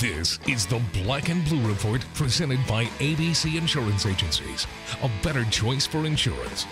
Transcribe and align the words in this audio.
This 0.00 0.38
is 0.48 0.64
the 0.64 0.80
Black 0.94 1.28
and 1.28 1.44
Blue 1.44 1.68
Report 1.68 2.02
presented 2.14 2.58
by 2.66 2.86
ABC 3.00 3.58
Insurance 3.58 4.06
Agencies, 4.06 4.66
a 5.02 5.10
better 5.22 5.44
choice 5.50 5.86
for 5.86 6.06
insurance. 6.06 6.64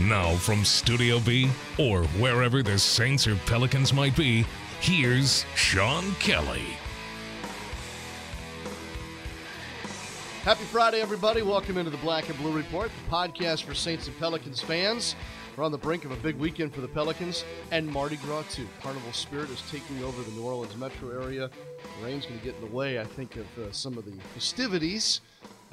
Now, 0.00 0.34
from 0.34 0.64
Studio 0.64 1.20
B, 1.20 1.48
or 1.78 2.02
wherever 2.18 2.64
the 2.64 2.76
Saints 2.76 3.28
or 3.28 3.36
Pelicans 3.46 3.92
might 3.92 4.16
be, 4.16 4.44
here's 4.80 5.46
Sean 5.54 6.10
Kelly. 6.14 6.64
Happy 10.42 10.64
Friday, 10.64 11.00
everybody. 11.00 11.42
Welcome 11.42 11.78
into 11.78 11.92
the 11.92 11.96
Black 11.98 12.28
and 12.28 12.36
Blue 12.38 12.50
Report, 12.50 12.90
the 13.04 13.14
podcast 13.16 13.62
for 13.62 13.74
Saints 13.74 14.08
and 14.08 14.18
Pelicans 14.18 14.60
fans. 14.60 15.14
We're 15.58 15.64
on 15.64 15.72
the 15.72 15.78
brink 15.78 16.04
of 16.04 16.12
a 16.12 16.16
big 16.16 16.36
weekend 16.36 16.72
for 16.72 16.82
the 16.82 16.86
Pelicans 16.86 17.44
and 17.72 17.84
Mardi 17.84 18.14
Gras, 18.18 18.44
too. 18.48 18.68
Carnival 18.80 19.12
Spirit 19.12 19.50
is 19.50 19.60
taking 19.72 20.04
over 20.04 20.22
the 20.22 20.30
New 20.30 20.44
Orleans 20.44 20.76
metro 20.76 21.10
area. 21.10 21.50
The 21.98 22.06
rain's 22.06 22.26
going 22.26 22.38
to 22.38 22.44
get 22.44 22.54
in 22.54 22.60
the 22.60 22.72
way, 22.72 23.00
I 23.00 23.04
think, 23.04 23.34
of 23.34 23.46
uh, 23.58 23.72
some 23.72 23.98
of 23.98 24.04
the 24.04 24.12
festivities. 24.34 25.20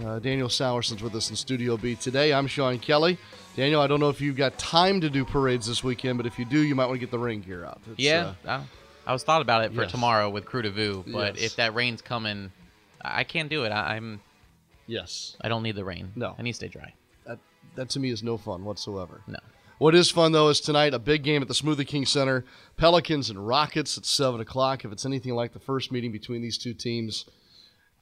Uh, 0.04 0.18
Daniel 0.18 0.50
Sallerson's 0.50 1.04
with 1.04 1.13
us 1.13 1.30
in 1.30 1.36
Studio 1.36 1.77
B 1.77 1.94
today. 1.94 2.34
I'm 2.34 2.48
Sean 2.48 2.80
Kelly. 2.80 3.20
Daniel, 3.55 3.80
I 3.80 3.86
don't 3.86 4.00
know 4.00 4.10
if 4.10 4.20
you've 4.22 4.36
got 4.36 4.58
time 4.58 5.02
to 5.02 5.10
do 5.10 5.24
parades 5.24 5.68
this 5.68 5.84
weekend, 5.84 6.18
but 6.18 6.26
if 6.26 6.40
you 6.40 6.46
do, 6.46 6.62
you 6.63 6.74
might 6.74 6.88
want 6.88 6.96
to 6.96 6.99
get 6.99 7.12
the 7.12 7.20
rain 7.20 7.41
gear 7.41 7.63
out. 7.63 7.80
It's, 7.91 7.99
yeah, 7.99 8.34
uh, 8.44 8.62
I, 9.05 9.12
I 9.12 9.13
was 9.13 9.22
thought 9.24 9.44
about 9.44 9.66
it 9.66 9.74
for 9.76 9.84
yes. 9.84 9.91
tomorrow 9.91 10.32
with 10.32 10.46
Krewe 10.46 10.63
du 10.63 10.72
Vieux, 10.72 11.04
but 11.05 11.36
Yes. 11.36 11.44
if 11.44 11.55
that 11.58 11.76
rain's 11.76 12.02
coming, 12.02 12.52
I 13.04 13.20
I 13.20 13.24
can't 13.24 13.52
do 13.52 13.66
it. 13.66 13.70
I, 13.70 13.98
I'm 13.98 14.20
yes. 14.88 15.38
I 15.41 15.48
don't 15.48 15.62
need 15.62 15.76
the 15.76 15.86
rain. 15.86 16.12
No. 16.16 16.34
I 16.40 16.41
need 16.41 16.54
to 16.54 16.55
stay 16.55 16.70
dry. 16.70 16.91
That, 17.27 17.38
that 17.76 17.90
to 17.90 17.99
me 17.99 18.10
is 18.10 18.24
no 18.24 18.36
fun 18.38 18.66
whatsoever. 18.66 19.22
No. 19.27 19.38
What 19.78 19.94
is 19.94 20.10
fun 20.10 20.32
though 20.32 20.50
is 20.50 20.62
tonight 20.62 20.94
a 20.94 21.00
big 21.00 21.24
game 21.24 21.42
at 21.42 21.48
the 21.48 21.54
Smoothie 21.54 21.86
King 21.86 22.06
Center. 22.06 22.46
Pelicans 22.78 23.30
and 23.30 23.46
Rockets 23.46 23.98
at 23.98 24.06
seven 24.06 24.40
o'clock. 24.40 24.86
If 24.86 24.92
it's 24.92 25.06
anything 25.06 25.36
like 25.36 25.54
the 25.54 25.60
first 25.60 25.92
meeting 25.92 26.12
between 26.12 26.42
these 26.42 26.58
two 26.58 26.74
teams, 26.74 27.26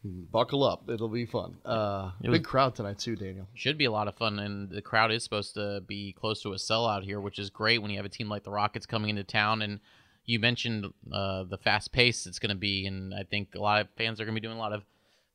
buckle 0.04 0.64
up. 0.64 0.88
It'll 0.89 1.09
be 1.09 1.25
fun. 1.25 1.58
Uh, 1.66 2.12
It 2.22 2.30
big 2.30 2.44
crowd 2.44 2.75
tonight 2.75 3.00
too, 3.00 3.16
Daniel. 3.16 3.47
Should 3.56 3.78
be 3.78 3.86
a 3.86 3.92
lot 3.92 4.08
of 4.08 4.16
fun, 4.16 4.38
and 4.38 4.70
the 4.70 4.81
crowd 4.81 5.12
is 5.12 5.23
supposed 5.23 5.56
to 5.56 5.81
be 5.88 6.14
close 6.14 6.42
to 6.44 6.50
a 6.50 6.56
sellout 6.58 7.03
here, 7.03 7.20
which 7.20 7.39
is 7.39 7.50
great 7.50 7.81
when 7.81 7.90
you 7.90 7.97
have 7.97 8.06
a 8.06 8.09
team 8.09 8.30
like 8.30 8.44
the 8.44 8.52
Rockets 8.52 8.86
coming 8.86 9.09
into 9.09 9.23
town. 9.23 9.62
And 9.64 9.80
you 10.25 10.40
mentioned 10.40 10.86
uh, 11.12 11.44
the 11.44 11.58
fast 11.58 11.92
pace 11.92 12.28
it's 12.28 12.40
going 12.40 12.50
to 12.50 12.56
be, 12.56 12.86
and 12.86 13.14
I 13.16 13.23
think 13.23 13.56
a 13.56 13.59
lot 13.59 13.81
of 13.81 13.88
fans 13.97 14.22
are 14.22 14.25
going 14.25 14.36
to 14.36 14.42
be 14.42 14.45
doing 14.45 14.58
a 14.58 14.62
lot 14.62 14.73
of 14.73 14.84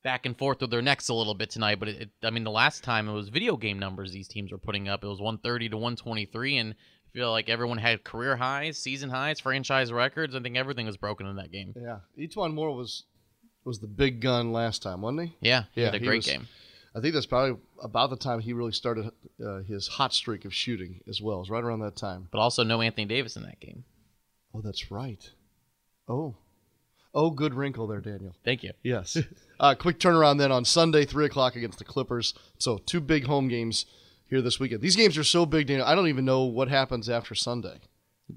back 0.08 0.24
and 0.24 0.38
forth 0.38 0.58
with 0.62 0.70
their 0.70 0.80
necks 0.80 1.10
a 1.10 1.14
little 1.14 1.34
bit 1.34 1.50
tonight. 1.50 1.78
But 1.78 1.88
it, 1.90 2.00
it, 2.02 2.10
I 2.22 2.30
mean, 2.30 2.44
the 2.44 2.50
last 2.50 2.82
time 2.82 3.08
it 3.10 3.12
was 3.12 3.28
video 3.28 3.58
game 3.58 3.78
numbers 3.78 4.10
these 4.10 4.26
teams 4.26 4.50
were 4.50 4.56
putting 4.56 4.88
up. 4.88 5.04
It 5.04 5.06
was 5.06 5.20
130 5.20 5.68
to 5.68 5.76
123, 5.76 6.56
and 6.56 6.72
I 6.72 7.08
feel 7.12 7.30
like 7.30 7.50
everyone 7.50 7.76
had 7.76 8.04
career 8.04 8.34
highs, 8.36 8.78
season 8.78 9.10
highs, 9.10 9.38
franchise 9.38 9.92
records. 9.92 10.34
I 10.34 10.40
think 10.40 10.56
everything 10.56 10.86
was 10.86 10.96
broken 10.96 11.26
in 11.26 11.36
that 11.36 11.52
game. 11.52 11.74
Yeah, 11.76 11.98
E'Twaun 12.18 12.54
Moore 12.54 12.74
was 12.74 13.04
was 13.64 13.80
the 13.80 13.86
big 13.86 14.22
gun 14.22 14.50
last 14.50 14.82
time, 14.82 15.02
wasn't 15.02 15.28
he? 15.28 15.36
Yeah, 15.42 15.64
he 15.74 15.82
Yeah, 15.82 15.86
had 15.88 15.94
a 15.96 15.98
great 16.00 16.16
was- 16.18 16.26
game. 16.26 16.48
I 16.96 17.00
think 17.00 17.12
that's 17.12 17.26
probably 17.26 17.58
about 17.82 18.08
the 18.08 18.16
time 18.16 18.40
he 18.40 18.54
really 18.54 18.72
started 18.72 19.10
uh, 19.46 19.58
his 19.68 19.86
hot 19.86 20.14
streak 20.14 20.46
of 20.46 20.54
shooting 20.54 21.00
as 21.06 21.20
well. 21.20 21.42
It's 21.42 21.50
right 21.50 21.62
around 21.62 21.80
that 21.80 21.96
time. 21.96 22.28
But 22.32 22.38
also 22.38 22.64
no 22.64 22.80
Anthony 22.80 23.04
Davis 23.04 23.36
in 23.36 23.42
that 23.42 23.60
game. 23.60 23.84
Oh, 24.54 24.62
that's 24.62 24.90
right. 24.90 25.30
Oh, 26.08 26.36
oh, 27.18 27.30
good 27.30 27.52
wrinkle 27.54 27.86
there, 27.86 28.00
Daniel. 28.00 28.34
Thank 28.44 28.62
you. 28.62 28.72
Yes. 28.82 29.18
uh, 29.60 29.74
quick 29.74 29.98
turnaround 29.98 30.38
then 30.38 30.52
on 30.52 30.64
Sunday, 30.64 31.04
3 31.04 31.26
o'clock 31.26 31.56
against 31.56 31.78
the 31.78 31.84
Clippers. 31.84 32.32
So, 32.58 32.78
two 32.78 33.00
big 33.00 33.26
home 33.26 33.48
games 33.48 33.86
here 34.30 34.40
this 34.40 34.60
weekend. 34.60 34.82
These 34.82 34.96
games 34.96 35.18
are 35.18 35.24
so 35.24 35.44
big, 35.44 35.66
Daniel. 35.66 35.86
I 35.86 35.94
don't 35.94 36.08
even 36.08 36.24
know 36.24 36.44
what 36.44 36.68
happens 36.68 37.10
after 37.10 37.34
Sunday. 37.34 37.80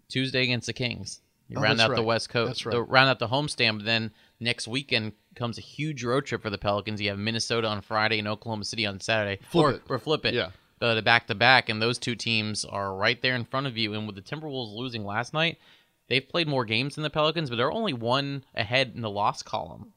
Tuesday 0.09 0.43
against 0.43 0.67
the 0.67 0.73
Kings. 0.73 1.21
You 1.47 1.57
Oh, 1.57 1.61
round 1.61 1.79
out 1.81 1.95
the. 1.95 2.01
West 2.01 2.29
Coast. 2.29 2.47
That's 2.47 2.65
right. 2.65 2.71
The, 2.71 2.81
round 2.81 3.09
out 3.09 3.19
the 3.19 3.27
homestand. 3.27 3.77
But 3.77 3.85
then 3.85 4.11
next 4.39 4.67
weekend 4.67 5.13
comes 5.35 5.57
a 5.57 5.61
huge 5.61 6.03
road 6.03 6.25
trip 6.25 6.41
for 6.41 6.49
the 6.49 6.57
Pelicans. 6.57 7.01
You 7.01 7.09
have 7.09 7.19
Minnesota 7.19 7.67
on 7.67 7.81
Friday 7.81 8.19
and 8.19 8.27
Oklahoma 8.27 8.63
City 8.63 8.85
on 8.85 8.99
Saturday. 8.99 9.43
Flip 9.49 9.65
or, 9.65 9.71
it. 9.71 9.81
or 9.89 9.99
flip 9.99 10.25
it. 10.25 10.33
Yeah. 10.33 10.49
Uh, 10.81 10.95
the 10.95 11.01
back 11.03 11.27
to 11.27 11.35
back, 11.35 11.69
and 11.69 11.79
those 11.79 11.99
two 11.99 12.15
teams 12.15 12.65
are 12.65 12.95
right 12.95 13.21
there 13.21 13.35
in 13.35 13.45
front 13.45 13.67
of 13.67 13.77
you. 13.77 13.93
And 13.93 14.07
with 14.07 14.15
the 14.15 14.21
Timberwolves 14.21 14.73
losing 14.73 15.05
last 15.05 15.31
night, 15.31 15.59
they've 16.11 16.27
played 16.27 16.47
more 16.47 16.65
games 16.65 16.95
than 16.95 17.03
the 17.03 17.09
Pelicans, 17.09 17.49
but 17.49 17.55
they're 17.55 17.71
only 17.71 17.93
one 17.93 18.43
ahead 18.53 18.91
in 18.93 19.01
the 19.01 19.09
loss 19.09 19.41
column 19.41 19.93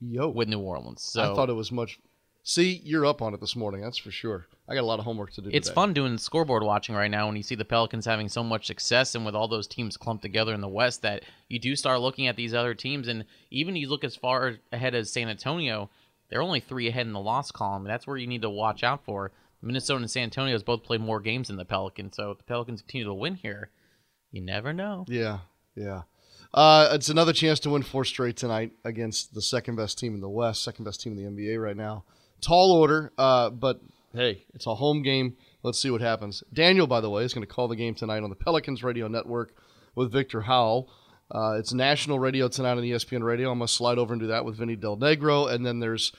Yo. 0.00 0.28
with 0.28 0.48
New 0.48 0.58
Orleans. 0.58 1.00
So 1.00 1.22
I 1.22 1.34
thought 1.34 1.48
it 1.48 1.54
was 1.54 1.70
much. 1.70 2.00
See, 2.42 2.82
you're 2.84 3.06
up 3.06 3.22
on 3.22 3.34
it 3.34 3.40
this 3.40 3.54
morning. 3.54 3.80
That's 3.80 3.96
for 3.96 4.10
sure. 4.10 4.46
I 4.68 4.74
got 4.74 4.80
a 4.80 4.86
lot 4.86 4.98
of 4.98 5.04
homework 5.04 5.32
to 5.34 5.42
do. 5.42 5.50
It's 5.52 5.68
today. 5.68 5.74
fun 5.74 5.92
doing 5.92 6.18
scoreboard 6.18 6.64
watching 6.64 6.96
right 6.96 7.10
now 7.10 7.28
when 7.28 7.36
you 7.36 7.44
see 7.44 7.54
the 7.54 7.64
Pelicans 7.64 8.04
having 8.04 8.28
so 8.28 8.42
much 8.42 8.66
success 8.66 9.14
and 9.14 9.24
with 9.24 9.36
all 9.36 9.46
those 9.46 9.68
teams 9.68 9.96
clumped 9.96 10.22
together 10.22 10.52
in 10.52 10.60
the 10.60 10.68
West 10.68 11.02
that 11.02 11.22
you 11.48 11.60
do 11.60 11.76
start 11.76 12.00
looking 12.00 12.26
at 12.26 12.34
these 12.34 12.52
other 12.52 12.74
teams 12.74 13.06
and 13.06 13.24
even 13.50 13.76
you 13.76 13.88
look 13.88 14.02
as 14.02 14.16
far 14.16 14.56
ahead 14.72 14.96
as 14.96 15.12
San 15.12 15.28
Antonio, 15.28 15.88
they're 16.28 16.42
only 16.42 16.60
three 16.60 16.88
ahead 16.88 17.06
in 17.06 17.12
the 17.12 17.20
loss 17.20 17.52
column. 17.52 17.84
That's 17.84 18.08
where 18.08 18.16
you 18.16 18.26
need 18.26 18.42
to 18.42 18.50
watch 18.50 18.82
out 18.82 19.04
for. 19.04 19.30
Minnesota 19.62 20.00
and 20.00 20.10
San 20.10 20.24
Antonio 20.24 20.52
has 20.52 20.64
both 20.64 20.82
played 20.82 21.00
more 21.00 21.20
games 21.20 21.46
than 21.46 21.56
the 21.56 21.64
Pelicans, 21.64 22.16
so 22.16 22.32
if 22.32 22.38
the 22.38 22.44
Pelicans 22.44 22.82
continue 22.82 23.06
to 23.06 23.14
win 23.14 23.36
here, 23.36 23.70
you 24.34 24.40
never 24.40 24.72
know. 24.72 25.04
Yeah, 25.08 25.38
yeah. 25.76 26.02
Uh, 26.52 26.90
it's 26.92 27.08
another 27.08 27.32
chance 27.32 27.60
to 27.60 27.70
win 27.70 27.82
four 27.82 28.04
straight 28.04 28.36
tonight 28.36 28.72
against 28.84 29.32
the 29.32 29.40
second 29.40 29.76
best 29.76 29.98
team 29.98 30.14
in 30.14 30.20
the 30.20 30.28
West, 30.28 30.62
second 30.62 30.84
best 30.84 31.00
team 31.00 31.16
in 31.16 31.36
the 31.36 31.42
NBA 31.42 31.62
right 31.62 31.76
now. 31.76 32.04
Tall 32.40 32.72
order, 32.72 33.12
uh, 33.16 33.50
but 33.50 33.80
hey, 34.12 34.44
it's 34.52 34.66
a 34.66 34.74
home 34.74 35.02
game. 35.02 35.36
Let's 35.62 35.78
see 35.78 35.90
what 35.90 36.00
happens. 36.00 36.42
Daniel, 36.52 36.86
by 36.86 37.00
the 37.00 37.10
way, 37.10 37.24
is 37.24 37.32
going 37.32 37.46
to 37.46 37.52
call 37.52 37.68
the 37.68 37.76
game 37.76 37.94
tonight 37.94 38.22
on 38.22 38.30
the 38.30 38.36
Pelicans 38.36 38.82
Radio 38.82 39.08
Network 39.08 39.54
with 39.94 40.12
Victor 40.12 40.42
Howell. 40.42 40.90
Uh, 41.30 41.56
it's 41.58 41.72
national 41.72 42.18
radio 42.18 42.48
tonight 42.48 42.72
on 42.72 42.82
ESPN 42.82 43.22
Radio. 43.22 43.50
I'm 43.50 43.58
going 43.58 43.68
to 43.68 43.72
slide 43.72 43.98
over 43.98 44.12
and 44.12 44.20
do 44.20 44.28
that 44.28 44.44
with 44.44 44.56
Vinny 44.56 44.76
Del 44.76 44.96
Negro. 44.96 45.50
And 45.50 45.64
then 45.64 45.78
there's 45.78 46.12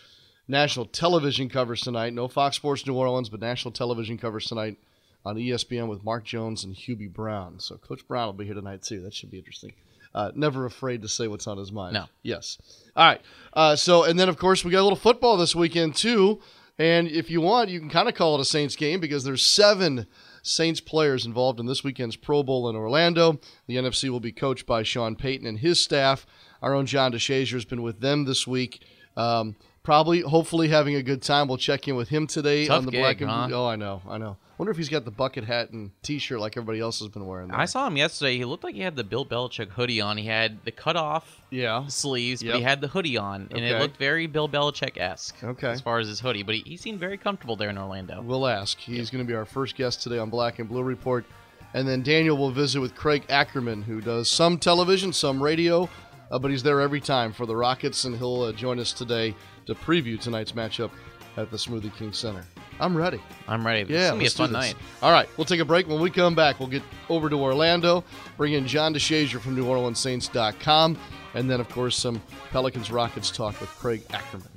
national 0.47 0.86
television 0.88 1.47
covers 1.47 1.82
tonight. 1.82 2.14
No 2.14 2.28
Fox 2.28 2.56
Sports 2.56 2.88
New 2.88 2.96
Orleans, 2.96 3.30
but 3.30 3.40
national 3.40 3.72
television 3.74 4.18
covers 4.18 4.46
tonight 4.46 4.78
on 5.25 5.36
ESPN 5.36 5.88
with 5.88 6.03
Mark 6.03 6.24
Jones 6.24 6.63
and 6.63 6.75
Hubie 6.75 7.12
Brown. 7.12 7.59
So 7.59 7.78
Coach 7.78 8.08
Brown 8.08 8.28
will 8.28 8.34
be 8.34 8.46
here 8.46 8.53
tonight 8.53 8.84
too. 8.84 9.02
That 9.02 9.13
should 9.13 9.31
be 9.31 9.40
interesting. 9.40 9.74
Uh, 10.13 10.31
never 10.34 10.66
afraid 10.66 11.02
to 11.02 11.09
say 11.09 11.28
what's 11.28 11.47
on 11.47 11.58
his 11.58 11.72
mind. 11.72 11.94
No. 11.94 12.06
Yes. 12.24 12.58
All 12.96 13.06
right. 13.06 13.22
Uh, 13.53 13.75
so 13.75 14.03
and 14.03 14.18
then 14.19 14.30
of 14.30 14.38
course 14.38 14.64
we 14.64 14.72
got 14.72 14.81
a 14.81 14.84
little 14.84 14.96
football 14.96 15.35
this 15.38 15.56
weekend 15.56 15.96
too. 15.96 16.40
And 16.78 17.08
if 17.08 17.30
you 17.30 17.40
want, 17.40 17.69
you 17.69 17.80
can 17.80 17.90
kind 17.90 18.09
of 18.09 18.16
call 18.16 18.35
it 18.35 18.41
a 18.41 18.46
Saints 18.46 18.75
game 18.75 19.00
because 19.00 19.24
there's 19.24 19.46
seven 19.46 20.08
Saints 20.44 20.81
players 20.81 21.25
involved 21.25 21.59
in 21.59 21.66
this 21.66 21.84
weekend's 21.84 22.18
Pro 22.18 22.44
Bowl 22.44 22.69
in 22.69 22.75
Orlando. 22.75 23.40
The 23.68 23.78
NFC 23.78 24.09
will 24.09 24.19
be 24.19 24.34
coached 24.34 24.66
by 24.66 24.84
Sean 24.84 25.16
Payton 25.16 25.47
and 25.47 25.59
his 25.59 25.81
staff. 25.81 26.25
Our 26.62 26.74
own 26.74 26.85
John 26.85 27.14
DeShazier 27.14 27.53
has 27.53 27.66
been 27.66 27.81
with 27.81 28.02
them 28.02 28.25
this 28.25 28.46
week. 28.46 28.84
Um, 29.16 29.56
probably, 29.85 30.22
hopefully, 30.22 30.68
having 30.68 30.96
a 30.96 31.03
good 31.03 31.22
time. 31.22 31.47
We'll 31.47 31.57
check 31.57 31.88
in 31.88 31.96
with 31.96 32.09
him 32.09 32.28
today 32.28 32.66
Tough 32.68 32.79
on 32.79 32.85
the 32.85 32.91
gig, 32.91 33.01
Black 33.01 33.22
and 33.22 33.29
huh? 33.29 33.47
Blue. 33.47 33.56
Oh, 33.56 33.68
I 33.68 33.75
know, 33.78 34.01
I 34.09 34.18
know. 34.18 34.35
Wonder 34.57 34.72
if 34.72 34.78
he's 34.78 34.88
got 34.90 35.03
the 35.03 35.12
bucket 35.12 35.44
hat 35.44 35.72
and 35.72 35.91
T-shirt 36.01 36.40
like 36.40 36.56
everybody 36.56 36.79
else 36.79 37.00
has 37.00 37.09
been 37.09 37.25
wearing. 37.25 37.50
there. 37.50 37.59
I 37.59 37.66
saw 37.66 37.85
him 37.88 37.97
yesterday. 37.97 38.38
He 38.38 38.46
looked 38.46 38.63
like 38.63 38.73
he 38.73 38.79
had 38.81 38.96
the 38.96 39.03
Bill 39.03 39.25
Belichick 39.25 39.68
hoodie 39.69 40.00
on. 40.00 40.16
He 40.18 40.25
had 40.28 40.63
the 40.63 40.72
cut 40.72 40.96
off 40.96 41.41
Yeah. 41.50 41.88
sleeves, 41.88 42.41
Yep. 42.41 42.53
but 42.53 42.57
he 42.59 42.63
had 42.63 42.79
the 42.79 42.88
hoodie 42.88 43.18
on, 43.18 43.50
and 43.51 43.66
it 43.66 43.79
looked 43.81 43.97
very 43.97 44.28
Bill 44.28 44.47
Belichick 44.47 44.97
esque. 44.97 45.35
Okay. 45.44 45.68
As 45.72 45.81
far 45.81 46.00
as 46.00 46.07
his 46.07 46.22
hoodie, 46.22 46.44
but 46.44 46.56
he, 46.56 46.62
he 46.66 46.78
seemed 46.78 47.00
very 47.02 47.17
comfortable 47.17 47.57
there 47.57 47.69
in 47.69 47.78
Orlando. 47.78 48.22
We'll 48.22 48.47
ask. 48.47 48.79
He's 48.79 49.09
going 49.09 49.23
to 49.23 49.28
be 49.28 49.35
our 49.35 49.46
first 49.46 49.75
guest 49.75 50.02
today 50.03 50.19
on 50.19 50.29
Black 50.29 50.59
and 50.59 50.69
Blue 50.69 50.84
Report. 50.84 51.25
And 51.73 51.85
then 51.85 52.02
Daniel 52.02 52.38
will 52.38 52.52
visit 52.52 52.79
with 52.79 52.96
Craig 52.96 53.25
Ackerman, 53.28 53.81
who 53.84 54.00
does 54.00 54.31
some 54.31 54.57
television, 54.57 55.12
some 55.12 55.44
radio, 55.44 55.90
uh, 56.31 56.40
but 56.40 56.50
he's 56.50 56.63
there 56.63 56.79
every 56.79 57.02
time 57.02 57.34
for 57.34 57.46
the 57.46 57.57
Rockets, 57.57 58.06
and 58.06 58.16
he'll 58.17 58.44
uh, 58.44 58.52
join 58.53 58.79
us 58.79 58.94
today 58.94 59.35
to 59.66 59.76
preview 59.76 60.20
tonight's 60.20 60.53
matchup 60.53 60.92
at 61.38 61.52
the 61.52 61.58
Smoothie 61.58 61.96
King 61.96 62.14
Center. 62.14 62.44
I'm 62.80 62.96
ready. 62.96 63.22
I'm 63.48 63.66
ready. 63.66 63.92
Yeah, 63.92 64.00
it's 64.00 64.09
gonna 64.09 64.20
be 64.20 64.26
a 64.26 64.30
fun 64.30 64.52
night. 64.52 64.76
All 65.02 65.12
right, 65.12 65.30
we'll 65.38 65.46
take 65.46 65.59
a 65.59 65.66
break. 65.66 65.88
When 65.88 66.02
we 66.02 66.09
come 66.09 66.36
back, 66.36 66.59
we'll 66.59 66.70
get 66.70 66.84
over 67.09 67.30
to 67.30 67.36
Orlando, 67.38 68.03
bring 68.38 68.53
in 68.53 68.68
John 68.68 68.94
DeShazier 68.94 69.40
from 69.40 69.56
NewOrleansSaints.com, 69.56 70.98
and 71.34 71.50
then, 71.50 71.59
of 71.59 71.70
course, 71.70 71.98
some 71.98 72.22
Pelicans 72.52 72.91
Rockets 72.91 73.32
talk 73.32 73.59
with 73.62 73.70
Craig 73.70 74.02
Ackerman. 74.12 74.50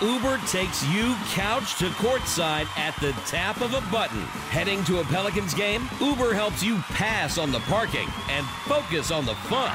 Uber 0.00 0.38
takes 0.48 0.84
you 0.88 1.14
couch 1.30 1.78
to 1.78 1.86
courtside 1.90 2.66
at 2.76 2.98
the 3.00 3.12
tap 3.26 3.60
of 3.60 3.74
a 3.74 3.90
button. 3.92 4.20
Heading 4.50 4.82
to 4.84 4.98
a 4.98 5.04
Pelicans 5.04 5.54
game? 5.54 5.88
Uber 6.00 6.34
helps 6.34 6.64
you 6.64 6.78
pass 6.90 7.38
on 7.38 7.52
the 7.52 7.60
parking 7.60 8.08
and 8.28 8.44
focus 8.66 9.12
on 9.12 9.24
the 9.24 9.36
fun. 9.46 9.72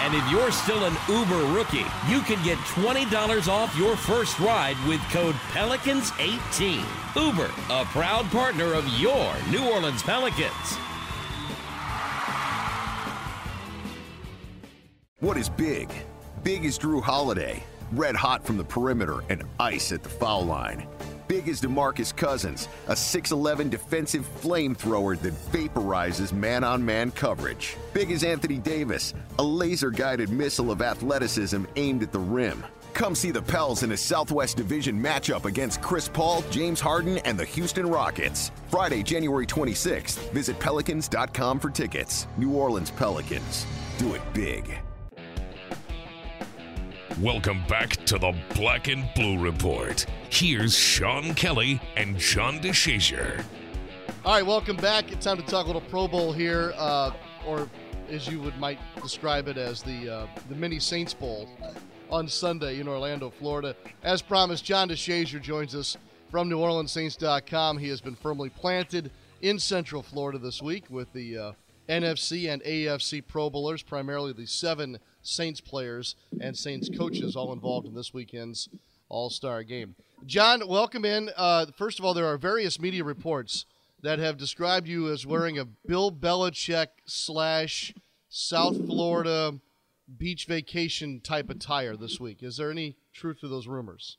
And 0.00 0.14
if 0.14 0.28
you're 0.30 0.50
still 0.50 0.84
an 0.84 0.96
Uber 1.08 1.52
rookie, 1.52 1.84
you 2.08 2.22
can 2.22 2.42
get 2.42 2.56
$20 2.58 3.48
off 3.48 3.76
your 3.76 3.96
first 3.96 4.40
ride 4.40 4.76
with 4.88 5.00
code 5.10 5.34
Pelicans18. 5.52 6.82
Uber, 7.14 7.50
a 7.70 7.84
proud 7.86 8.24
partner 8.30 8.72
of 8.72 8.88
your 8.98 9.34
New 9.50 9.68
Orleans 9.70 10.02
Pelicans. 10.02 10.78
What 15.20 15.36
is 15.36 15.50
big? 15.50 15.90
Big 16.42 16.64
is 16.64 16.78
Jrue 16.78 17.02
Holiday. 17.02 17.62
Red 17.94 18.16
hot 18.16 18.44
from 18.44 18.56
the 18.56 18.64
perimeter 18.64 19.20
and 19.28 19.44
ice 19.60 19.92
at 19.92 20.02
the 20.02 20.08
foul 20.08 20.44
line. 20.44 20.88
big 21.28 21.48
as 21.48 21.60
DeMarcus 21.60 22.14
Cousins, 22.14 22.68
a 22.88 22.92
6'11 22.92 23.70
defensive 23.70 24.28
flamethrower 24.42 25.18
that 25.20 25.32
vaporizes 25.52 26.32
man 26.32 26.64
on 26.64 26.84
man 26.84 27.10
coverage. 27.12 27.76
Big 27.92 28.10
as 28.10 28.24
Anthony 28.24 28.58
Davis, 28.58 29.14
a 29.38 29.42
laser 29.42 29.90
guided 29.90 30.28
missile 30.28 30.70
of 30.70 30.82
athleticism 30.82 31.64
aimed 31.76 32.02
at 32.02 32.12
the 32.12 32.18
rim. 32.18 32.64
Come 32.94 33.14
see 33.14 33.30
the 33.30 33.42
Pels 33.42 33.84
in 33.84 33.92
a 33.92 33.96
Southwest 33.96 34.56
Division 34.56 35.00
matchup 35.00 35.44
against 35.44 35.80
Chris 35.80 36.08
Paul, 36.08 36.42
James 36.50 36.80
Harden, 36.80 37.18
and 37.18 37.38
the 37.38 37.44
Houston 37.44 37.86
Rockets. 37.86 38.50
Friday, 38.68 39.02
January 39.02 39.46
26th. 39.46 40.30
Visit 40.32 40.58
Pelicans.com 40.58 41.58
for 41.60 41.70
tickets. 41.70 42.26
New 42.36 42.52
Orleans 42.52 42.90
Pelicans. 42.90 43.66
Do 43.98 44.14
it 44.14 44.22
big. 44.34 44.78
Welcome 47.20 47.62
back 47.68 47.90
to 48.06 48.18
the 48.18 48.34
Black 48.56 48.88
and 48.88 49.08
Blue 49.14 49.38
Report. 49.38 50.04
Here's 50.30 50.76
Sean 50.76 51.32
Kelly 51.34 51.80
and 51.96 52.18
John 52.18 52.58
DeShazier. 52.58 53.44
All 54.24 54.34
right, 54.34 54.44
welcome 54.44 54.74
back. 54.74 55.12
It's 55.12 55.24
time 55.24 55.36
to 55.36 55.44
talk 55.44 55.62
a 55.62 55.68
little 55.68 55.80
Pro 55.82 56.08
Bowl 56.08 56.32
here, 56.32 56.72
uh, 56.76 57.12
or 57.46 57.70
as 58.08 58.26
you 58.26 58.40
would 58.40 58.58
might 58.58 58.80
describe 59.00 59.46
it 59.46 59.56
as 59.56 59.80
the 59.80 60.12
uh, 60.12 60.26
the 60.48 60.56
mini 60.56 60.80
Saints 60.80 61.14
Bowl 61.14 61.48
on 62.10 62.26
Sunday 62.26 62.80
in 62.80 62.88
Orlando, 62.88 63.30
Florida. 63.30 63.76
As 64.02 64.20
promised, 64.20 64.64
John 64.64 64.88
DeShazier 64.88 65.40
joins 65.40 65.76
us 65.76 65.96
from 66.32 66.50
NewOrleansSaints.com. 66.50 67.78
He 67.78 67.90
has 67.90 68.00
been 68.00 68.16
firmly 68.16 68.48
planted 68.48 69.12
in 69.40 69.60
Central 69.60 70.02
Florida 70.02 70.40
this 70.40 70.60
week 70.60 70.90
with 70.90 71.12
the 71.12 71.38
uh, 71.38 71.52
NFC 71.88 72.52
and 72.52 72.60
AFC 72.64 73.24
Pro 73.24 73.50
Bowlers, 73.50 73.84
primarily 73.84 74.32
the 74.32 74.46
seven 74.46 74.98
Saints 75.24 75.60
players 75.60 76.14
and 76.40 76.56
Saints 76.56 76.88
coaches, 76.96 77.34
all 77.34 77.52
involved 77.52 77.86
in 77.86 77.94
this 77.94 78.14
weekend's 78.14 78.68
All 79.08 79.30
Star 79.30 79.62
game. 79.62 79.96
John, 80.24 80.66
welcome 80.68 81.04
in. 81.04 81.30
Uh, 81.36 81.66
first 81.76 81.98
of 81.98 82.04
all, 82.04 82.14
there 82.14 82.26
are 82.26 82.38
various 82.38 82.80
media 82.80 83.04
reports 83.04 83.66
that 84.02 84.18
have 84.18 84.36
described 84.36 84.86
you 84.86 85.10
as 85.10 85.26
wearing 85.26 85.58
a 85.58 85.64
Bill 85.64 86.12
Belichick 86.12 86.88
slash 87.06 87.94
South 88.28 88.86
Florida 88.86 89.58
beach 90.18 90.46
vacation 90.46 91.20
type 91.20 91.48
attire 91.48 91.96
this 91.96 92.20
week. 92.20 92.42
Is 92.42 92.58
there 92.58 92.70
any 92.70 92.96
truth 93.12 93.40
to 93.40 93.48
those 93.48 93.66
rumors? 93.66 94.18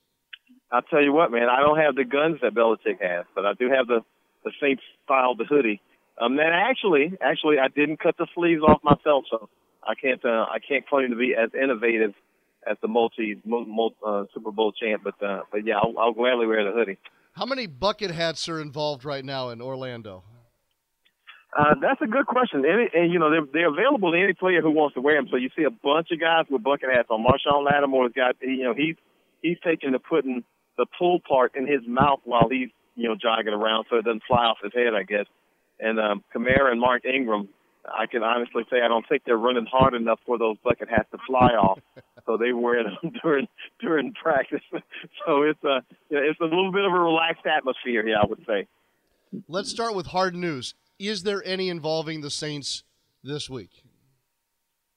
I'll 0.71 0.81
tell 0.81 1.01
you 1.01 1.13
what, 1.13 1.31
man. 1.31 1.47
I 1.49 1.61
don't 1.61 1.77
have 1.77 1.95
the 1.95 2.03
guns 2.03 2.39
that 2.41 2.55
Belichick 2.55 3.01
has, 3.01 3.25
but 3.35 3.45
I 3.45 3.53
do 3.53 3.69
have 3.69 3.87
the 3.87 4.01
the 4.43 4.51
Saints 4.61 4.83
style 5.03 5.35
the 5.35 5.45
hoodie. 5.45 5.81
Um, 6.21 6.39
and 6.39 6.53
actually, 6.53 7.13
actually, 7.19 7.57
I 7.59 7.67
didn't 7.67 7.99
cut 7.99 8.15
the 8.17 8.27
sleeves 8.33 8.61
off 8.61 8.83
myself, 8.83 9.25
so 9.29 9.49
I 9.85 9.95
can't 9.95 10.23
uh, 10.23 10.45
I 10.49 10.57
can't 10.59 10.87
claim 10.87 11.09
to 11.11 11.15
be 11.15 11.33
as 11.35 11.49
innovative 11.53 12.13
as 12.69 12.77
the 12.81 12.87
multi, 12.87 13.39
multi 13.45 13.95
uh, 14.05 14.23
Super 14.33 14.51
Bowl 14.51 14.71
champ, 14.71 15.03
but 15.03 15.21
uh, 15.23 15.41
but 15.51 15.65
yeah, 15.65 15.77
I'll, 15.77 15.93
I'll 15.99 16.13
gladly 16.13 16.47
wear 16.47 16.63
the 16.63 16.71
hoodie. 16.71 16.97
How 17.33 17.45
many 17.45 17.67
bucket 17.67 18.11
hats 18.11 18.47
are 18.47 18.59
involved 18.59 19.05
right 19.05 19.23
now 19.23 19.49
in 19.49 19.61
Orlando? 19.61 20.23
Uh, 21.57 21.75
that's 21.81 22.01
a 22.01 22.07
good 22.07 22.25
question. 22.25 22.65
Any, 22.65 22.89
and 22.93 23.13
you 23.13 23.19
know 23.19 23.29
they're 23.29 23.45
they're 23.51 23.71
available 23.71 24.11
to 24.11 24.17
any 24.17 24.33
player 24.33 24.61
who 24.61 24.71
wants 24.71 24.95
to 24.95 25.01
wear 25.01 25.15
them. 25.15 25.27
So 25.31 25.37
you 25.37 25.49
see 25.55 25.63
a 25.63 25.71
bunch 25.71 26.09
of 26.11 26.19
guys 26.19 26.45
with 26.49 26.63
bucket 26.63 26.89
hats 26.93 27.07
on. 27.09 27.23
Marshon 27.23 27.65
Lattimore's 27.65 28.13
got 28.13 28.35
you 28.41 28.63
know 28.63 28.73
he's 28.73 28.95
he's 29.41 29.57
taking 29.63 29.93
to 29.93 29.99
putting 29.99 30.43
the 30.77 30.85
pull 30.97 31.19
part 31.19 31.55
in 31.55 31.67
his 31.67 31.81
mouth 31.87 32.19
while 32.25 32.49
he's 32.49 32.69
you 32.95 33.07
know 33.07 33.15
jogging 33.15 33.53
around 33.53 33.85
so 33.89 33.97
it 33.97 34.05
doesn't 34.05 34.23
fly 34.27 34.45
off 34.45 34.57
his 34.63 34.73
head, 34.73 34.93
I 34.93 35.03
guess. 35.03 35.27
And 35.79 35.99
um, 35.99 36.23
Kamara 36.33 36.71
and 36.71 36.79
Mark 36.79 37.05
Ingram 37.05 37.49
I 37.87 38.05
can 38.07 38.23
honestly 38.23 38.63
say 38.69 38.77
I 38.83 38.87
don't 38.87 39.07
think 39.07 39.23
they're 39.25 39.37
running 39.37 39.65
hard 39.65 39.93
enough 39.93 40.19
for 40.25 40.37
those 40.37 40.57
bucket 40.63 40.89
hats 40.89 41.09
to 41.11 41.17
fly 41.27 41.51
off. 41.51 41.79
so 42.25 42.37
they 42.37 42.53
wear 42.53 42.83
them 42.83 43.13
during 43.23 43.47
during 43.79 44.13
practice. 44.13 44.61
so 45.25 45.43
it's 45.43 45.63
a 45.63 45.81
it's 46.09 46.39
a 46.39 46.43
little 46.43 46.71
bit 46.71 46.85
of 46.85 46.93
a 46.93 46.99
relaxed 46.99 47.45
atmosphere 47.45 48.05
here, 48.05 48.17
I 48.21 48.25
would 48.25 48.43
say. 48.47 48.67
Let's 49.47 49.69
start 49.69 49.95
with 49.95 50.07
hard 50.07 50.35
news. 50.35 50.75
Is 50.97 51.23
there 51.23 51.43
any 51.45 51.69
involving 51.69 52.21
the 52.21 52.29
Saints 52.29 52.83
this 53.23 53.49
week? 53.49 53.83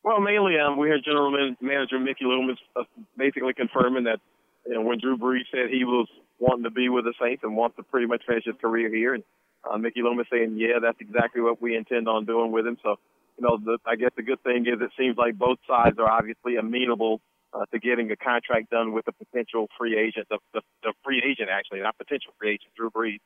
Well, 0.05 0.21
mainly 0.21 0.55
um, 0.59 0.79
we 0.79 0.89
heard 0.89 1.05
General 1.05 1.55
Manager 1.61 1.99
Mickey 1.99 2.25
Loomis 2.25 2.59
uh, 2.77 2.85
basically 3.17 3.53
confirming 3.53 4.05
that 4.05 4.21
you 4.67 4.75
know 4.75 4.83
when 4.83 4.99
Drew 4.99 5.19
Brees 5.19 5.45
said 5.51 5.71
he 5.71 5.85
was 5.85 6.09
wanting 6.39 6.65
to 6.65 6.71
be 6.71 6.89
with 6.89 7.05
the 7.05 7.15
Saints 7.21 7.43
and 7.43 7.57
wants 7.57 7.77
to 7.77 7.83
pretty 7.83 8.07
much 8.07 8.23
finish 8.27 8.45
his 8.45 8.55
career 8.61 8.89
here, 8.95 9.15
and 9.15 9.25
uh, 9.65 9.79
Mickey 9.79 10.03
Loomis 10.03 10.27
saying, 10.31 10.57
yeah, 10.57 10.79
that's 10.81 11.01
exactly 11.01 11.41
what 11.41 11.61
we 11.61 11.77
intend 11.77 12.09
on 12.09 12.25
doing 12.25 12.53
with 12.53 12.67
him. 12.67 12.77
So, 12.83 12.97
you 13.39 13.47
know, 13.47 13.59
the, 13.59 13.79
I 13.87 13.97
guess 13.97 14.11
the 14.17 14.23
good 14.23 14.43
thing 14.43 14.67
is 14.67 14.81
it 14.81 14.91
seems 14.99 15.17
like 15.17 15.39
both 15.39 15.59
sides 15.67 15.99
are 15.99 16.11
obviously 16.11 16.57
amenable 16.57 17.21
uh, 17.53 17.65
to 17.73 17.79
getting 17.79 18.11
a 18.11 18.17
contract 18.17 18.71
done 18.71 18.93
with 18.93 19.09
a 19.09 19.13
potential 19.13 19.69
free 19.79 19.97
agent, 19.99 20.29
the, 20.29 20.39
the, 20.53 20.61
the 20.83 20.93
free 21.05 21.23
agent 21.25 21.49
actually, 21.51 21.81
not 21.81 21.97
potential 21.97 22.33
free 22.39 22.51
agent, 22.51 22.73
Drew 22.77 22.91
Brees. 22.91 23.21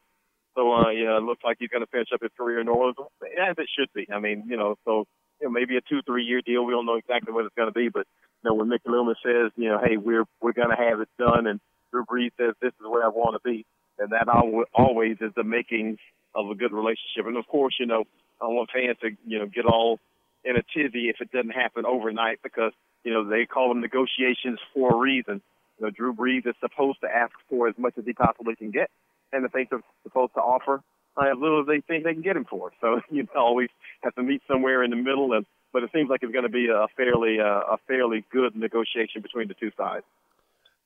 So, 0.54 0.72
uh, 0.72 0.90
you 0.90 1.06
know, 1.06 1.16
it 1.16 1.22
looks 1.22 1.42
like 1.42 1.56
he's 1.58 1.70
going 1.70 1.84
to 1.84 1.90
finish 1.90 2.08
up 2.12 2.22
his 2.22 2.30
career 2.36 2.60
in 2.60 2.66
New 2.66 2.72
Orleans, 2.72 2.96
as 3.40 3.56
it 3.58 3.68
should 3.76 3.88
be. 3.94 4.06
I 4.12 4.20
mean, 4.20 4.44
you 4.46 4.56
know, 4.56 4.76
so 4.84 5.06
you 5.40 5.48
know, 5.48 5.50
maybe 5.50 5.76
a 5.76 5.80
two, 5.80 6.02
three 6.02 6.24
year 6.24 6.40
deal. 6.40 6.64
We 6.64 6.72
don't 6.72 6.86
know 6.86 6.96
exactly 6.96 7.32
what 7.32 7.46
it's 7.46 7.54
going 7.54 7.68
to 7.68 7.74
be, 7.74 7.88
but 7.88 8.06
you 8.44 8.50
know, 8.50 8.54
when 8.54 8.68
Mickey 8.68 8.88
Loomis 8.88 9.16
says, 9.24 9.50
you 9.56 9.70
know, 9.70 9.80
hey, 9.82 9.96
we're 9.96 10.24
we're 10.40 10.52
going 10.52 10.70
to 10.70 10.76
have 10.76 11.00
it 11.00 11.08
done, 11.18 11.46
and 11.46 11.58
Drew 11.90 12.04
Brees 12.04 12.32
says 12.38 12.54
this 12.60 12.72
is 12.80 12.86
where 12.86 13.04
I 13.04 13.08
want 13.08 13.34
to 13.34 13.48
be, 13.48 13.64
and 13.98 14.12
that 14.12 14.28
always 14.74 15.16
is 15.20 15.32
the 15.34 15.44
makings 15.44 15.98
of 16.34 16.50
a 16.50 16.54
good 16.54 16.72
relationship. 16.72 17.26
And 17.26 17.36
of 17.36 17.46
course, 17.46 17.74
you 17.78 17.86
know, 17.86 18.04
I 18.40 18.46
want 18.46 18.70
fans 18.72 18.96
to, 19.02 19.10
you 19.26 19.38
know, 19.38 19.46
get 19.46 19.66
all 19.66 20.00
in 20.44 20.56
a 20.56 20.62
tizzy 20.62 21.08
if 21.08 21.20
it 21.20 21.30
doesn't 21.30 21.50
happen 21.50 21.86
overnight 21.86 22.40
because, 22.42 22.72
you 23.04 23.12
know, 23.12 23.28
they 23.28 23.46
call 23.46 23.68
them 23.68 23.80
negotiations 23.80 24.58
for 24.74 24.94
a 24.94 24.96
reason. 24.96 25.40
You 25.78 25.86
know, 25.86 25.90
Drew 25.90 26.14
Brees 26.14 26.46
is 26.46 26.54
supposed 26.60 27.00
to 27.02 27.08
ask 27.08 27.32
for 27.48 27.68
as 27.68 27.74
much 27.78 27.94
as 27.98 28.04
he 28.04 28.12
possibly 28.12 28.56
can 28.56 28.70
get, 28.70 28.90
and 29.32 29.44
the 29.44 29.48
Saints 29.54 29.72
are 29.72 29.82
supposed 30.02 30.34
to 30.34 30.40
offer 30.40 30.82
as 31.18 31.36
little 31.38 31.60
as 31.60 31.66
they 31.66 31.80
think 31.80 32.04
they 32.04 32.14
can 32.14 32.22
get 32.22 32.36
him 32.36 32.46
for. 32.48 32.72
So 32.80 33.00
you 33.10 33.26
always 33.36 33.68
have 34.02 34.14
to 34.14 34.22
meet 34.22 34.42
somewhere 34.48 34.82
in 34.82 34.90
the 34.90 34.96
middle, 34.96 35.32
and 35.32 35.46
but 35.72 35.82
it 35.82 35.90
seems 35.94 36.10
like 36.10 36.22
it's 36.22 36.32
going 36.32 36.44
to 36.44 36.50
be 36.50 36.68
a 36.68 36.86
fairly 36.96 37.38
uh, 37.40 37.74
a 37.74 37.78
fairly 37.86 38.24
good 38.32 38.56
negotiation 38.56 39.22
between 39.22 39.48
the 39.48 39.54
two 39.54 39.70
sides. 39.76 40.04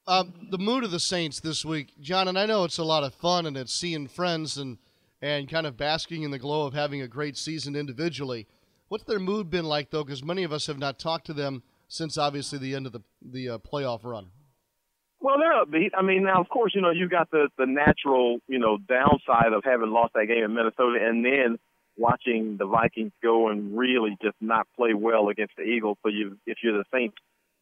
Um, 0.08 0.34
the 0.50 0.58
mood 0.58 0.84
of 0.84 0.92
the 0.92 1.00
Saints 1.00 1.40
this 1.40 1.64
week, 1.64 1.92
John, 2.00 2.28
and 2.28 2.38
I 2.38 2.46
know 2.46 2.62
it's 2.62 2.78
a 2.78 2.84
lot 2.84 3.02
of 3.02 3.12
fun 3.12 3.44
and 3.44 3.56
it's 3.56 3.74
seeing 3.74 4.06
friends 4.06 4.56
and 4.56 4.78
and 5.22 5.48
kind 5.48 5.66
of 5.66 5.76
basking 5.76 6.22
in 6.22 6.30
the 6.30 6.38
glow 6.38 6.66
of 6.66 6.74
having 6.74 7.00
a 7.02 7.08
great 7.08 7.36
season 7.36 7.74
individually. 7.74 8.46
What's 8.88 9.04
their 9.04 9.18
mood 9.18 9.50
been 9.50 9.64
like 9.64 9.90
though? 9.90 10.04
Because 10.04 10.22
many 10.22 10.44
of 10.44 10.52
us 10.52 10.66
have 10.66 10.78
not 10.78 10.98
talked 10.98 11.26
to 11.26 11.32
them 11.32 11.62
since 11.88 12.18
obviously 12.18 12.58
the 12.58 12.74
end 12.74 12.86
of 12.86 12.92
the 12.92 13.02
the 13.22 13.48
uh, 13.50 13.58
playoff 13.58 14.04
run. 14.04 14.30
Well, 15.20 15.36
they're 15.38 15.64
upbeat. 15.64 15.90
I 15.96 16.02
mean, 16.02 16.24
now 16.24 16.40
of 16.40 16.48
course 16.48 16.72
you 16.74 16.82
know 16.82 16.90
you 16.90 17.08
got 17.08 17.30
the 17.30 17.48
the 17.58 17.66
natural 17.66 18.38
you 18.46 18.58
know 18.58 18.78
downside 18.78 19.52
of 19.52 19.64
having 19.64 19.90
lost 19.90 20.14
that 20.14 20.26
game 20.26 20.44
in 20.44 20.54
Minnesota, 20.54 20.98
and 21.00 21.24
then 21.24 21.58
watching 21.96 22.56
the 22.58 22.66
Vikings 22.66 23.12
go 23.22 23.48
and 23.48 23.76
really 23.76 24.16
just 24.22 24.36
not 24.40 24.66
play 24.76 24.94
well 24.94 25.28
against 25.28 25.56
the 25.56 25.62
Eagles. 25.62 25.96
So 26.02 26.10
you, 26.10 26.36
if 26.46 26.58
you're 26.62 26.76
the 26.76 26.84
Saints 26.92 27.16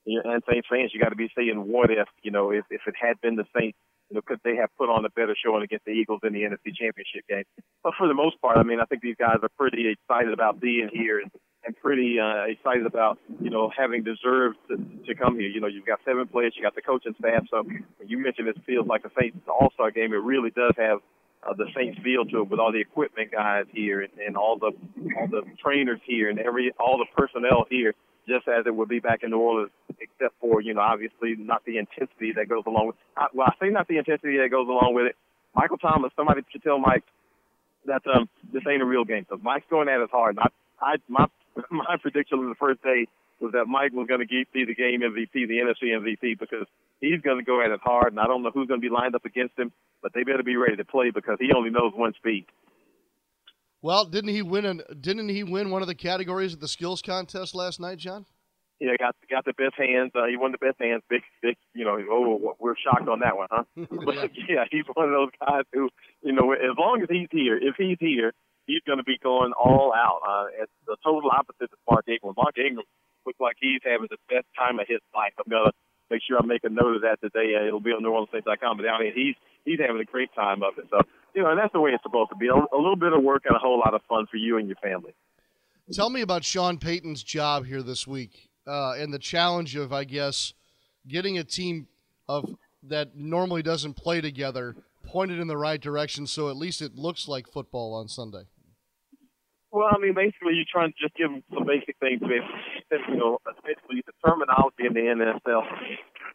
and 0.07 0.43
Saints 0.51 0.67
fans, 0.69 0.91
you 0.93 1.01
got 1.01 1.11
to 1.11 1.17
be 1.17 1.31
saying, 1.37 1.55
what 1.57 1.91
if 1.91 2.09
you 2.23 2.31
know 2.31 2.51
if 2.51 2.65
if 2.71 2.83
it 2.87 2.95
had 3.01 3.21
been 3.21 3.37
the 3.37 3.47
Saints 3.59 3.79
you 4.15 4.21
know, 4.21 4.23
could 4.23 4.39
they 4.45 4.55
have 4.57 4.71
put 4.79 4.89
on 4.89 5.05
a 5.05 5.11
better 5.11 5.35
showing 5.35 5.65
against 5.65 5.85
the 5.85 5.91
Eagles 5.91 6.21
in 6.23 6.33
the 6.33 6.43
NFC 6.43 6.71
Championship 6.71 7.27
game? 7.29 7.43
But 7.83 7.95
for 7.99 8.07
the 8.07 8.15
most 8.15 8.41
part, 8.41 8.57
I 8.57 8.63
mean, 8.63 8.79
I 8.79 8.85
think 8.85 9.03
these 9.03 9.17
guys 9.19 9.39
are 9.43 9.49
pretty 9.59 9.91
excited 9.91 10.33
about 10.33 10.61
being 10.61 10.89
here 10.93 11.19
and, 11.19 11.33
and 11.67 11.77
pretty 11.83 12.21
uh, 12.21 12.45
excited 12.47 12.87
about, 12.87 13.19
you 13.41 13.51
know, 13.51 13.73
having 13.77 14.05
deserved 14.05 14.57
to, 14.69 14.77
to 14.77 15.15
come 15.17 15.35
here. 15.35 15.49
You 15.49 15.61
know, 15.61 15.67
you've 15.67 15.85
got 15.85 15.99
seven 16.05 16.29
players, 16.29 16.55
you 16.57 16.63
got 16.63 16.77
the 16.77 16.83
coaching 16.83 17.17
staff. 17.19 17.43
So 17.51 17.65
when 17.65 17.85
you 18.07 18.19
mentioned 18.19 18.47
this 18.47 18.63
feels 18.65 18.87
like 18.87 19.05
a 19.05 19.11
Saints 19.19 19.39
All-Star 19.49 19.91
game. 19.91 20.13
It 20.13 20.23
really 20.23 20.51
does 20.51 20.75
have 20.79 21.01
uh, 21.43 21.55
the 21.55 21.67
Saints 21.77 21.99
feel 22.05 22.25
to 22.25 22.43
it 22.43 22.49
with 22.49 22.61
all 22.61 22.71
the 22.71 22.81
equipment 22.81 23.33
guys 23.33 23.65
here 23.73 24.01
and, 24.01 24.13
and 24.25 24.37
all 24.37 24.59
the 24.59 24.71
all 25.19 25.27
the 25.27 25.43
trainers 25.63 26.01
here 26.07 26.31
and 26.31 26.39
every 26.39 26.73
all 26.79 26.99
the 26.99 27.07
personnel 27.17 27.67
here 27.69 27.95
just 28.29 28.49
as 28.49 28.67
it 28.67 28.75
would 28.75 28.89
be 28.89 29.01
back 29.01 29.23
in 29.23 29.31
New 29.31 29.39
Orleans, 29.39 29.71
except 30.01 30.35
for, 30.41 30.61
you 30.61 30.75
know, 30.75 30.81
obviously 30.81 31.37
not 31.37 31.65
the 31.65 31.79
intensity 31.79 32.33
that 32.37 32.49
goes 32.49 32.65
along 32.67 32.89
with 32.89 32.97
I, 33.17 33.27
well, 33.35 33.49
I 33.49 33.65
say 33.65 33.71
not 33.71 33.89
the 33.89 33.99
intensity 33.99 34.39
that 34.39 34.51
goes 34.51 34.69
along 34.69 34.95
with 34.95 35.07
it. 35.07 35.17
Michael 35.55 35.79
Thomas, 35.79 36.13
somebody 36.17 36.43
should 36.51 36.63
tell 36.63 36.79
Mike 36.79 37.05
that 37.87 38.03
um 38.07 38.29
this 38.53 38.63
ain't 38.69 38.83
a 38.83 38.87
real 38.87 39.05
game. 39.05 39.27
So 39.29 39.39
Mike's 39.43 39.67
going 39.69 39.89
at 39.89 40.01
it 40.01 40.11
hard. 40.11 40.39
I, 40.39 40.49
I 40.81 40.97
my 41.09 41.27
my 41.71 41.97
prediction 42.01 42.39
of 42.39 42.49
the 42.49 42.55
first 42.59 42.83
day 42.83 43.07
was 43.41 43.53
that 43.53 43.67
Mike 43.67 43.93
was 43.93 44.07
going 44.07 44.21
to 44.21 44.27
be 44.27 44.65
the 44.65 44.75
game 44.75 45.01
MVP, 45.01 45.33
the 45.33 45.59
NFC 45.59 45.91
MVP, 45.93 46.39
because 46.39 46.67
he's 47.01 47.21
going 47.21 47.39
to 47.39 47.45
go 47.45 47.61
at 47.61 47.71
it 47.71 47.81
hard, 47.83 48.13
and 48.13 48.21
I 48.21 48.27
don't 48.27 48.43
know 48.43 48.51
who's 48.53 48.69
going 48.69 48.81
to 48.81 48.89
be 48.89 48.93
lined 48.93 49.15
up 49.15 49.25
against 49.25 49.59
him, 49.59 49.73
but 50.03 50.13
they 50.15 50.23
better 50.23 50.43
be 50.43 50.57
ready 50.57 50.77
to 50.77 50.85
play 50.85 51.11
because 51.11 51.39
he 51.41 51.51
only 51.55 51.71
knows 51.71 51.93
one 51.95 52.15
speed. 52.15 52.47
Well, 53.85 54.07
didn't 54.07 54.31
he 54.31 54.41
win? 54.41 54.65
An, 54.65 54.81
didn't 54.99 55.29
he 55.29 55.45
win 55.45 55.69
one 55.69 55.83
of 55.83 55.89
the 55.89 55.95
categories 55.95 56.55
at 56.55 56.61
the 56.61 56.69
skills 56.69 57.03
contest 57.03 57.55
last 57.55 57.81
night, 57.81 57.99
John? 57.99 58.25
Yeah, 58.81 58.97
got 58.99 59.15
got 59.29 59.45
the 59.45 59.53
best 59.53 59.77
hands. 59.77 60.11
Uh, 60.17 60.25
he 60.25 60.39
won 60.39 60.53
the 60.53 60.59
best 60.59 60.81
hands. 60.81 61.03
Big, 61.11 61.21
big. 61.43 61.61
You 61.75 61.85
know, 61.85 62.01
oh, 62.09 62.57
we're 62.59 62.81
shocked 62.81 63.13
on 63.13 63.21
that 63.21 63.37
one, 63.37 63.49
huh? 63.51 63.65
but 63.77 64.33
yeah, 64.49 64.65
he's 64.73 64.89
one 64.95 65.05
of 65.05 65.13
those 65.13 65.37
guys 65.37 65.69
who, 65.75 65.91
you 66.23 66.33
know, 66.33 66.57
as 66.57 66.73
long 66.81 67.03
as 67.03 67.13
he's 67.13 67.29
here, 67.31 67.61
if 67.61 67.77
he's 67.77 68.01
here, 68.01 68.33
he's 68.67 68.81
going 68.87 68.97
to 68.97 69.05
be 69.05 69.21
going 69.23 69.53
all 69.53 69.93
out. 69.93 70.25
Uh, 70.25 70.65
it's 70.65 70.73
the 70.87 70.97
total 71.05 71.29
opposite 71.29 71.69
of 71.69 71.79
Mark 71.85 72.09
Ingram. 72.09 72.33
Mark 72.41 72.57
Ingram 72.57 72.89
looks 73.27 73.39
like 73.39 73.61
he's 73.61 73.85
having 73.85 74.09
the 74.09 74.17
best 74.33 74.49
time 74.57 74.81
of 74.81 74.89
his 74.89 75.05
life. 75.15 75.37
I'm 75.37 75.45
gonna 75.53 75.77
make 76.09 76.23
sure 76.25 76.41
I 76.41 76.47
make 76.47 76.65
a 76.65 76.73
note 76.73 76.97
of 76.97 77.03
that 77.05 77.21
today. 77.21 77.53
Uh, 77.53 77.69
it'll 77.69 77.85
be 77.85 77.93
on 77.93 78.01
NewOrleansSaints.com. 78.01 78.81
But 78.81 78.89
I 78.89 78.97
mean, 78.97 79.13
he's 79.13 79.37
he's 79.69 79.77
having 79.77 80.01
a 80.01 80.09
great 80.09 80.33
time 80.33 80.65
of 80.65 80.73
it. 80.81 80.89
So 80.89 81.05
you 81.35 81.43
know, 81.43 81.51
and 81.51 81.59
that's 81.59 81.73
the 81.73 81.81
way 81.81 81.91
it's 81.91 82.03
supposed 82.03 82.31
to 82.31 82.37
be. 82.37 82.49
A, 82.49 82.77
little 82.77 82.97
bit 82.97 83.13
of 83.13 83.23
work 83.23 83.43
and 83.47 83.57
a 83.57 83.59
whole 83.59 83.79
lot 83.79 83.95
of 83.95 84.03
fun 84.09 84.27
for 84.31 84.37
you 84.37 84.59
and 84.59 84.69
your 84.69 84.77
family. 84.77 85.15
Tell 85.93 86.11
me 86.11 86.23
about 86.23 86.45
Sean 86.45 86.79
Payton's 86.79 87.23
job 87.23 87.67
here 87.67 87.83
this 87.83 88.07
week 88.07 88.49
uh, 88.67 88.93
and 88.93 89.13
the 89.13 89.19
challenge 89.19 89.77
of, 89.77 89.93
I 89.93 90.05
guess, 90.05 90.55
getting 91.07 91.37
a 91.37 91.45
team 91.45 91.89
of 92.29 92.57
that 92.83 93.17
normally 93.17 93.63
doesn't 93.63 93.95
play 93.95 94.21
together 94.21 94.77
pointed 95.05 95.39
in 95.39 95.49
the 95.49 95.57
right 95.57 95.81
direction, 95.81 96.27
so 96.27 96.49
at 96.49 96.57
least 96.57 96.81
it 96.81 96.97
looks 96.97 97.29
like 97.29 97.47
football 97.47 97.95
on 97.95 98.09
Sunday. 98.09 98.45
Well, 99.75 99.91
I 99.91 99.99
mean, 99.99 100.15
basically, 100.15 100.55
you're 100.55 100.71
trying 100.71 100.95
to 100.95 100.99
just 101.03 101.19
give 101.19 101.27
them 101.27 101.43
some 101.51 101.67
basic 101.67 101.99
things. 101.99 102.23
You 102.23 103.19
know, 103.19 103.43
essentially, 103.43 104.07
the 104.07 104.15
terminology 104.23 104.87
in 104.87 104.95
the 104.95 105.03
NFL 105.11 105.67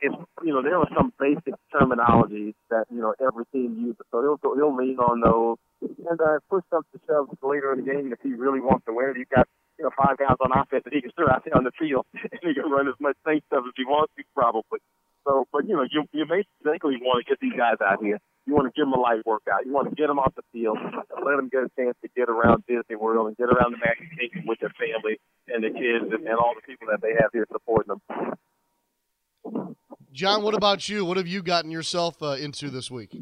is, 0.03 0.11
you 0.43 0.51
know, 0.51 0.59
there 0.59 0.75
are 0.75 0.91
some 0.91 1.15
basic 1.15 1.55
terminologies 1.71 2.51
that 2.67 2.91
you 2.91 2.99
know 2.99 3.15
every 3.15 3.47
team 3.55 3.79
uses. 3.79 4.03
So 4.11 4.19
he'll 4.19 4.43
he'll 4.43 4.75
lean 4.75 4.99
on 4.99 5.23
those, 5.23 5.55
and 5.79 6.19
uh, 6.19 6.43
push 6.51 6.67
up 6.75 6.83
to 6.91 6.99
shove 7.07 7.31
later 7.39 7.71
in 7.71 7.79
the 7.79 7.87
game 7.87 8.11
if 8.11 8.19
he 8.19 8.35
really 8.35 8.59
wants 8.59 8.83
to 8.87 8.93
win. 8.93 9.15
You've 9.15 9.31
got 9.31 9.47
you 9.79 9.87
know 9.87 9.95
five 9.95 10.19
guys 10.19 10.35
on 10.43 10.51
offense 10.51 10.83
that 10.83 10.91
he 10.91 10.99
can 10.99 11.15
throw 11.15 11.31
out 11.31 11.47
there 11.47 11.55
on 11.55 11.63
the 11.63 11.71
field, 11.79 12.03
and 12.19 12.43
he 12.43 12.51
can 12.51 12.67
run 12.67 12.91
as 12.91 12.99
much 12.99 13.15
same 13.23 13.39
stuff 13.47 13.63
as 13.63 13.71
he 13.79 13.87
wants 13.87 14.11
to, 14.19 14.23
probably. 14.35 14.83
So, 15.23 15.47
but 15.55 15.63
you 15.63 15.79
know, 15.79 15.87
you 15.87 16.03
you 16.11 16.27
basically 16.27 16.99
want 16.99 17.23
to 17.23 17.29
get 17.31 17.39
these 17.39 17.55
guys 17.55 17.79
out 17.79 18.03
here 18.03 18.19
you 18.49 18.55
want 18.55 18.65
to 18.65 18.73
give 18.75 18.89
them 18.89 18.93
a 18.93 18.99
light 18.99 19.21
workout. 19.27 19.63
You 19.63 19.71
want 19.71 19.89
to 19.89 19.95
get 19.95 20.07
them 20.07 20.17
off 20.17 20.33
the 20.33 20.41
field, 20.51 20.79
let 20.81 21.37
them 21.37 21.49
get 21.49 21.61
a 21.61 21.71
chance 21.77 21.95
to 22.01 22.09
get 22.17 22.29
around 22.29 22.63
Disney 22.67 22.95
World 22.95 23.27
and 23.27 23.37
get 23.37 23.45
around 23.45 23.73
the 23.73 23.77
Magic 23.77 24.09
Kingdom 24.17 24.47
with 24.47 24.59
their 24.59 24.73
family 24.73 25.21
and 25.47 25.63
the 25.63 25.69
kids 25.69 26.09
and, 26.09 26.25
and 26.25 26.37
all 26.39 26.53
the 26.55 26.65
people 26.65 26.87
that 26.89 26.99
they 27.01 27.13
have 27.13 27.29
here 27.31 27.45
supporting 27.51 27.93
them. 27.93 29.75
John, 30.11 30.41
what 30.41 30.55
about 30.55 30.89
you? 30.89 31.05
What 31.05 31.17
have 31.17 31.27
you 31.27 31.43
gotten 31.43 31.69
yourself 31.69 32.23
uh, 32.23 32.31
into 32.41 32.71
this 32.71 32.89
week? 32.89 33.15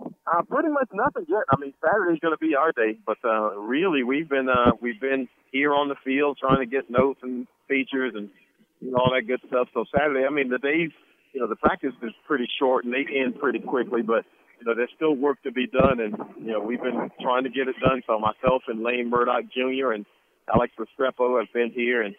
Uh, 0.00 0.42
pretty 0.48 0.70
much 0.70 0.88
nothing 0.94 1.26
yet. 1.28 1.44
I 1.50 1.60
mean, 1.60 1.74
Saturday's 1.84 2.18
going 2.20 2.34
to 2.34 2.38
be 2.38 2.56
our 2.56 2.72
day, 2.72 2.96
but 3.04 3.18
uh, 3.22 3.58
really, 3.58 4.02
we've 4.02 4.28
been 4.28 4.48
uh, 4.48 4.72
we've 4.80 5.00
been 5.00 5.28
here 5.52 5.74
on 5.74 5.88
the 5.88 5.96
field 6.02 6.38
trying 6.40 6.60
to 6.60 6.66
get 6.66 6.88
notes 6.88 7.20
and 7.22 7.46
features 7.68 8.14
and 8.16 8.30
you 8.80 8.90
know 8.90 8.96
all 8.96 9.12
that 9.14 9.26
good 9.26 9.40
stuff. 9.46 9.68
So 9.74 9.84
Saturday, 9.94 10.24
I 10.24 10.30
mean, 10.30 10.48
the 10.48 10.58
days 10.58 10.90
you 11.34 11.40
know, 11.40 11.48
the 11.48 11.56
practice 11.56 11.92
is 12.02 12.12
pretty 12.26 12.48
short 12.58 12.84
and 12.84 12.94
they 12.94 13.04
end 13.12 13.38
pretty 13.38 13.58
quickly, 13.58 14.02
but 14.02 14.24
you 14.60 14.64
know, 14.64 14.74
there's 14.74 14.90
still 14.94 15.14
work 15.14 15.42
to 15.42 15.50
be 15.50 15.66
done, 15.66 15.98
and 15.98 16.14
you 16.38 16.52
know, 16.52 16.60
we've 16.60 16.80
been 16.80 17.10
trying 17.20 17.42
to 17.42 17.50
get 17.50 17.66
it 17.66 17.74
done. 17.82 18.02
So 18.06 18.18
myself 18.18 18.62
and 18.68 18.82
Lane 18.82 19.10
Murdoch 19.10 19.44
Jr. 19.52 19.90
and 19.92 20.06
Alex 20.48 20.72
Restrepo 20.78 21.40
have 21.40 21.52
been 21.52 21.70
here 21.74 22.02
and 22.02 22.14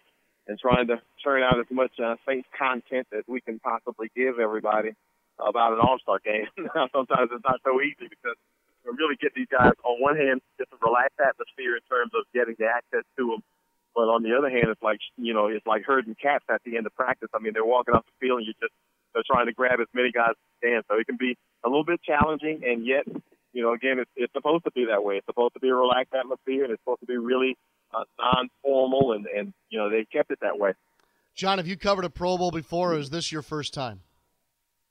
and 0.47 0.59
trying 0.59 0.85
to 0.87 1.01
turn 1.23 1.41
out 1.41 1.57
as 1.57 1.65
much 1.71 1.97
uh, 1.97 2.15
Saints 2.27 2.47
content 2.53 3.07
as 3.17 3.23
we 3.25 3.41
can 3.41 3.57
possibly 3.57 4.11
give 4.15 4.37
everybody 4.37 4.93
about 5.39 5.73
an 5.73 5.79
All-Star 5.81 6.19
game. 6.21 6.45
sometimes 6.93 7.33
it's 7.33 7.43
not 7.43 7.57
so 7.65 7.81
easy 7.81 8.05
because 8.05 8.37
we 8.85 8.93
really 8.93 9.17
get 9.17 9.33
these 9.33 9.49
guys 9.49 9.73
on 9.81 9.97
one 9.97 10.15
hand 10.15 10.41
just 10.59 10.69
a 10.69 10.77
relaxed 10.85 11.17
atmosphere 11.17 11.73
in 11.73 11.81
terms 11.89 12.13
of 12.13 12.29
getting 12.29 12.53
the 12.59 12.69
access 12.69 13.01
to 13.17 13.33
them 13.33 13.41
but 13.95 14.11
on 14.11 14.23
the 14.23 14.35
other 14.35 14.51
hand, 14.51 14.67
it's 14.67 14.83
like 14.83 14.99
you 15.15 15.33
know, 15.33 15.47
it's 15.47 15.65
like 15.65 15.87
herding 15.87 16.15
cats 16.21 16.43
at 16.51 16.61
the 16.67 16.75
end 16.75 16.85
of 16.85 16.93
practice. 16.93 17.29
I 17.33 17.39
mean, 17.39 17.53
they're 17.53 17.65
walking 17.65 17.95
off 17.95 18.03
the 18.03 18.19
field, 18.19 18.43
and 18.43 18.45
you're 18.45 18.59
just 18.59 18.75
they're 19.15 19.23
trying 19.25 19.47
to 19.47 19.53
grab 19.53 19.79
as 19.79 19.87
many 19.93 20.11
guys 20.11 20.35
as 20.35 20.35
they 20.61 20.67
can. 20.69 20.81
So 20.91 20.99
it 20.99 21.07
can 21.07 21.15
be 21.17 21.37
a 21.65 21.69
little 21.69 21.85
bit 21.85 22.03
challenging, 22.03 22.61
and 22.67 22.85
yet, 22.85 23.07
you 23.53 23.63
know, 23.63 23.73
again, 23.73 23.97
it's, 23.99 24.11
it's 24.15 24.33
supposed 24.33 24.65
to 24.65 24.71
be 24.71 24.85
that 24.91 25.03
way. 25.03 25.15
It's 25.15 25.25
supposed 25.25 25.55
to 25.55 25.59
be 25.59 25.69
a 25.69 25.73
relaxed 25.73 26.13
atmosphere, 26.13 26.65
and 26.65 26.73
it's 26.73 26.81
supposed 26.81 26.99
to 26.99 27.07
be 27.07 27.17
really 27.17 27.57
uh, 27.95 28.03
non-formal, 28.19 29.13
and 29.13 29.25
and 29.25 29.53
you 29.69 29.79
know, 29.79 29.89
they 29.89 30.05
kept 30.05 30.29
it 30.29 30.39
that 30.41 30.59
way. 30.59 30.73
John, 31.33 31.57
have 31.57 31.67
you 31.67 31.77
covered 31.77 32.05
a 32.05 32.09
Pro 32.09 32.37
Bowl 32.37 32.51
before, 32.51 32.93
or 32.93 32.99
is 32.99 33.09
this 33.09 33.31
your 33.31 33.41
first 33.41 33.73
time? 33.73 34.01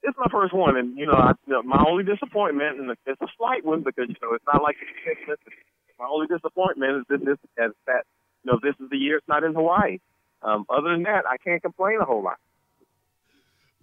It's 0.03 0.19
my 0.19 0.29
first 0.33 0.53
one, 0.53 0.77
and 0.77 0.99
you 0.99 1.07
know, 1.07 1.15
I, 1.15 1.33
you 1.47 1.53
know 1.53 1.63
my 1.63 1.85
only 1.87 2.05
disappointment, 2.05 2.81
and 2.81 2.91
it's 3.07 3.21
a 3.21 3.29
slight 3.37 3.65
one 3.65 3.83
because 3.83 4.09
you 4.09 4.17
know 4.23 4.35
it's 4.35 4.45
not 4.51 4.63
like 4.63 4.77
my 5.99 6.07
only 6.11 6.27
disappointment 6.27 7.05
is 7.11 7.21
this, 7.21 7.21
this 7.57 7.71
that 7.87 8.05
you 8.45 8.53
know, 8.53 8.59
this 8.63 8.75
is 8.81 8.91
the 8.91 8.97
year 8.97 9.17
it's 9.19 9.29
not 9.29 9.45
in 9.45 9.55
Hawaii. 9.55 9.99
Um, 10.43 10.67
other 10.69 10.91
than 10.91 11.05
that, 11.05 11.25
I 11.27 11.39
can't 11.39 11.63
complain 11.63 11.99
a 12.01 12.05
whole 12.05 12.23
lot. 12.23 12.37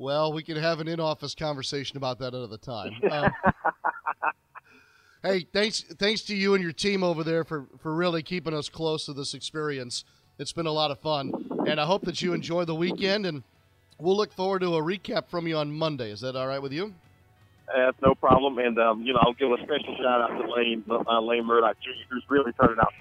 Well, 0.01 0.34
we 0.34 0.41
can 0.41 0.58
have 0.58 0.79
an 0.79 0.88
in-office 0.88 1.36
conversation 1.36 1.96
about 1.96 2.17
that 2.20 2.34
another 2.34 2.58
time. 2.58 2.93
Um, 5.24 5.31
hey, 5.34 5.46
thanks 5.53 5.81
thanks 6.00 6.24
to 6.24 6.36
you 6.36 6.55
and 6.55 6.63
your 6.63 6.72
team 6.72 7.03
over 7.03 7.24
there 7.24 7.43
for, 7.43 7.67
for 7.77 7.93
really 7.93 8.24
keeping 8.24 8.55
us 8.55 8.70
close 8.70 9.05
to 9.05 9.13
this 9.13 9.36
experience. 9.36 10.03
It's 10.39 10.51
been 10.51 10.65
a 10.65 10.72
lot 10.72 10.89
of 10.89 11.00
fun, 11.00 11.31
and 11.67 11.79
I 11.79 11.86
hope 11.86 12.01
that 12.05 12.24
you 12.24 12.34
enjoy 12.34 12.65
the 12.65 12.74
weekend. 12.74 13.27
And 13.27 13.43
we'll 14.00 14.17
look 14.17 14.34
forward 14.34 14.62
to 14.62 14.75
a 14.75 14.81
recap 14.81 15.27
from 15.29 15.46
you 15.46 15.58
on 15.58 15.72
Monday. 15.72 16.10
Is 16.10 16.22
that 16.22 16.36
all 16.36 16.48
right 16.48 16.62
with 16.62 16.74
you? 16.74 16.96
That's 17.67 17.98
no 18.01 18.15
problem. 18.15 18.58
And 18.58 18.79
um, 18.79 19.03
you 19.03 19.13
know, 19.13 19.20
I'll 19.22 19.34
give 19.34 19.51
a 19.51 19.58
special 19.58 19.96
shout 19.98 20.22
out 20.22 20.41
to 20.41 20.51
Lane 20.51 20.84
uh, 20.89 21.22
Lane 21.22 21.46
Murdoch 21.46 21.77
Jr., 21.79 21.91
who's 22.10 22.24
really 22.27 22.53
turning 22.53 22.79
out 22.79 22.93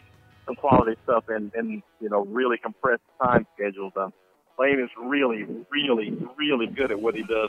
some 0.44 0.56
quality 0.56 0.96
stuff 1.04 1.24
and, 1.28 1.50
and 1.54 1.82
you 1.98 2.10
know, 2.10 2.26
really 2.26 2.58
compressed 2.58 3.02
time 3.22 3.46
schedules. 3.56 3.94
Um, 3.96 4.12
Lane 4.60 4.78
is 4.78 4.90
really, 4.98 5.46
really, 5.70 6.14
really 6.36 6.66
good 6.66 6.90
at 6.90 7.00
what 7.00 7.14
he 7.14 7.22
does, 7.22 7.48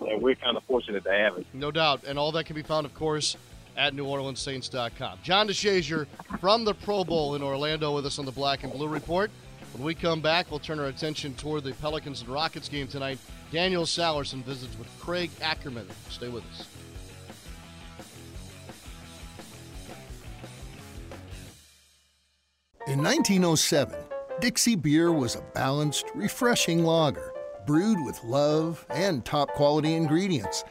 and 0.00 0.22
we're 0.22 0.36
kind 0.36 0.56
of 0.56 0.62
fortunate 0.62 1.02
to 1.02 1.10
have 1.10 1.36
it. 1.36 1.46
No 1.52 1.72
doubt. 1.72 2.04
And 2.06 2.16
all 2.16 2.30
that 2.32 2.44
can 2.44 2.54
be 2.54 2.62
found, 2.62 2.86
of 2.86 2.94
course, 2.94 3.36
at 3.76 3.94
NewOrleansSaints.com. 3.94 5.18
John 5.24 5.48
DeShazier 5.48 6.06
from 6.40 6.64
the 6.64 6.72
Pro 6.72 7.02
Bowl 7.02 7.34
in 7.34 7.42
Orlando 7.42 7.92
with 7.92 8.06
us 8.06 8.20
on 8.20 8.26
the 8.26 8.32
Black 8.32 8.62
and 8.62 8.72
Blue 8.72 8.86
Report. 8.86 9.30
When 9.72 9.82
we 9.82 9.94
come 9.94 10.20
back, 10.20 10.50
we'll 10.50 10.60
turn 10.60 10.78
our 10.78 10.86
attention 10.86 11.34
toward 11.34 11.64
the 11.64 11.72
Pelicans 11.72 12.20
and 12.20 12.30
Rockets 12.30 12.68
game 12.68 12.86
tonight. 12.86 13.18
Daniel 13.50 13.84
Sallerson 13.84 14.44
visits 14.44 14.78
with 14.78 14.86
Craig 15.00 15.30
Ackerman. 15.40 15.88
Stay 16.10 16.28
with 16.28 16.44
us. 16.50 16.68
In 22.86 23.02
1907, 23.02 23.96
Dixie 24.40 24.76
Beer 24.76 25.12
was 25.12 25.36
a 25.36 25.42
balanced, 25.54 26.06
refreshing 26.14 26.84
lager, 26.84 27.32
brewed 27.66 28.04
with 28.04 28.22
love 28.24 28.84
and 28.90 29.24
top 29.24 29.52
quality 29.52 29.94
ingredients. 29.94 30.64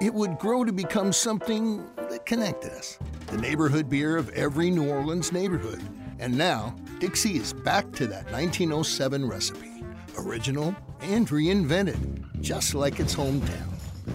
It 0.00 0.12
would 0.14 0.38
grow 0.38 0.64
to 0.64 0.72
become 0.72 1.12
something 1.12 1.84
that 2.10 2.26
connected 2.26 2.72
us 2.72 2.98
the 3.28 3.38
neighborhood 3.38 3.88
beer 3.88 4.16
of 4.16 4.28
every 4.30 4.70
New 4.70 4.88
Orleans 4.88 5.32
neighborhood. 5.32 5.82
And 6.20 6.38
now, 6.38 6.76
Dixie 7.00 7.38
is 7.38 7.52
back 7.52 7.90
to 7.92 8.06
that 8.06 8.30
1907 8.30 9.26
recipe 9.26 9.84
original 10.18 10.74
and 11.00 11.28
reinvented, 11.28 12.40
just 12.40 12.74
like 12.74 13.00
its 13.00 13.14
hometown. 13.14 13.66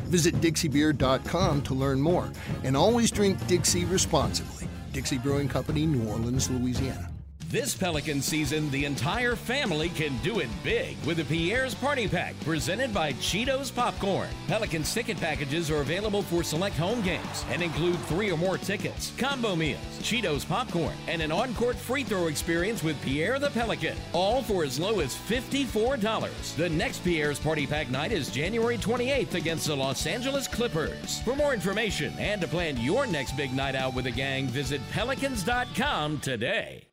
Visit 0.08 0.36
DixieBeer.com 0.36 1.62
to 1.64 1.74
learn 1.74 2.00
more 2.00 2.32
and 2.64 2.78
always 2.78 3.12
drink 3.12 3.46
Dixie 3.48 3.86
responsibly. 3.86 4.68
Dixie 4.94 5.18
Brewing 5.18 5.50
Company, 5.50 5.86
New 5.86 6.08
Orleans, 6.10 6.50
Louisiana. 6.50 7.11
This 7.52 7.76
Pelican 7.76 8.22
season, 8.22 8.72
the 8.72 8.86
entire 8.86 9.36
family 9.36 9.90
can 9.90 10.18
do 10.20 10.40
it 10.40 10.48
big 10.64 10.96
with 11.06 11.18
the 11.18 11.26
Pierre's 11.26 11.76
Party 11.76 12.08
Pack 12.08 12.34
presented 12.46 12.94
by 12.94 13.12
Cheetos 13.12 13.76
Popcorn. 13.76 14.30
Pelican's 14.48 14.94
ticket 14.94 15.18
packages 15.18 15.70
are 15.70 15.82
available 15.82 16.22
for 16.22 16.46
select 16.46 16.78
home 16.78 17.02
games 17.02 17.44
and 17.50 17.62
include 17.62 18.00
three 18.06 18.32
or 18.32 18.38
more 18.38 18.58
tickets, 18.58 19.12
combo 19.18 19.54
meals, 19.54 19.82
Cheetos 20.00 20.48
Popcorn, 20.48 20.96
and 21.10 21.22
an 21.22 21.30
on 21.30 21.54
court 21.56 21.76
free 21.76 22.06
throw 22.06 22.28
experience 22.28 22.84
with 22.84 23.02
Pierre 23.02 23.38
the 23.38 23.50
Pelican, 23.50 23.98
all 24.14 24.42
for 24.42 24.64
as 24.64 24.80
low 24.80 25.02
as 25.02 25.14
$54. 25.14 26.56
The 26.56 26.70
next 26.70 27.04
Pierre's 27.04 27.38
Party 27.38 27.68
Pack 27.68 27.92
night 27.92 28.14
is 28.14 28.30
January 28.30 28.78
28th 28.78 29.34
against 29.34 29.68
the 29.68 29.76
Los 29.76 30.08
Angeles 30.08 30.48
Clippers. 30.48 31.20
For 31.24 31.36
more 31.36 31.54
information 31.54 32.14
and 32.18 32.40
to 32.40 32.48
plan 32.48 32.80
your 32.80 33.06
next 33.06 33.36
big 33.36 33.54
night 33.54 33.76
out 33.76 33.94
with 33.94 34.06
the 34.06 34.12
gang, 34.12 34.48
visit 34.48 34.80
pelicans.com 34.92 36.22
today. 36.22 36.91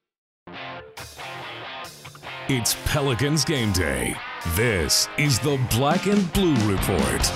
It's 2.51 2.75
Pelicans 2.87 3.45
game 3.45 3.73
day. 3.73 4.17
This 4.55 5.07
is 5.19 5.39
the 5.39 5.61
Black 5.71 6.07
and 6.07 6.33
Blue 6.33 6.55
Report. 6.67 7.31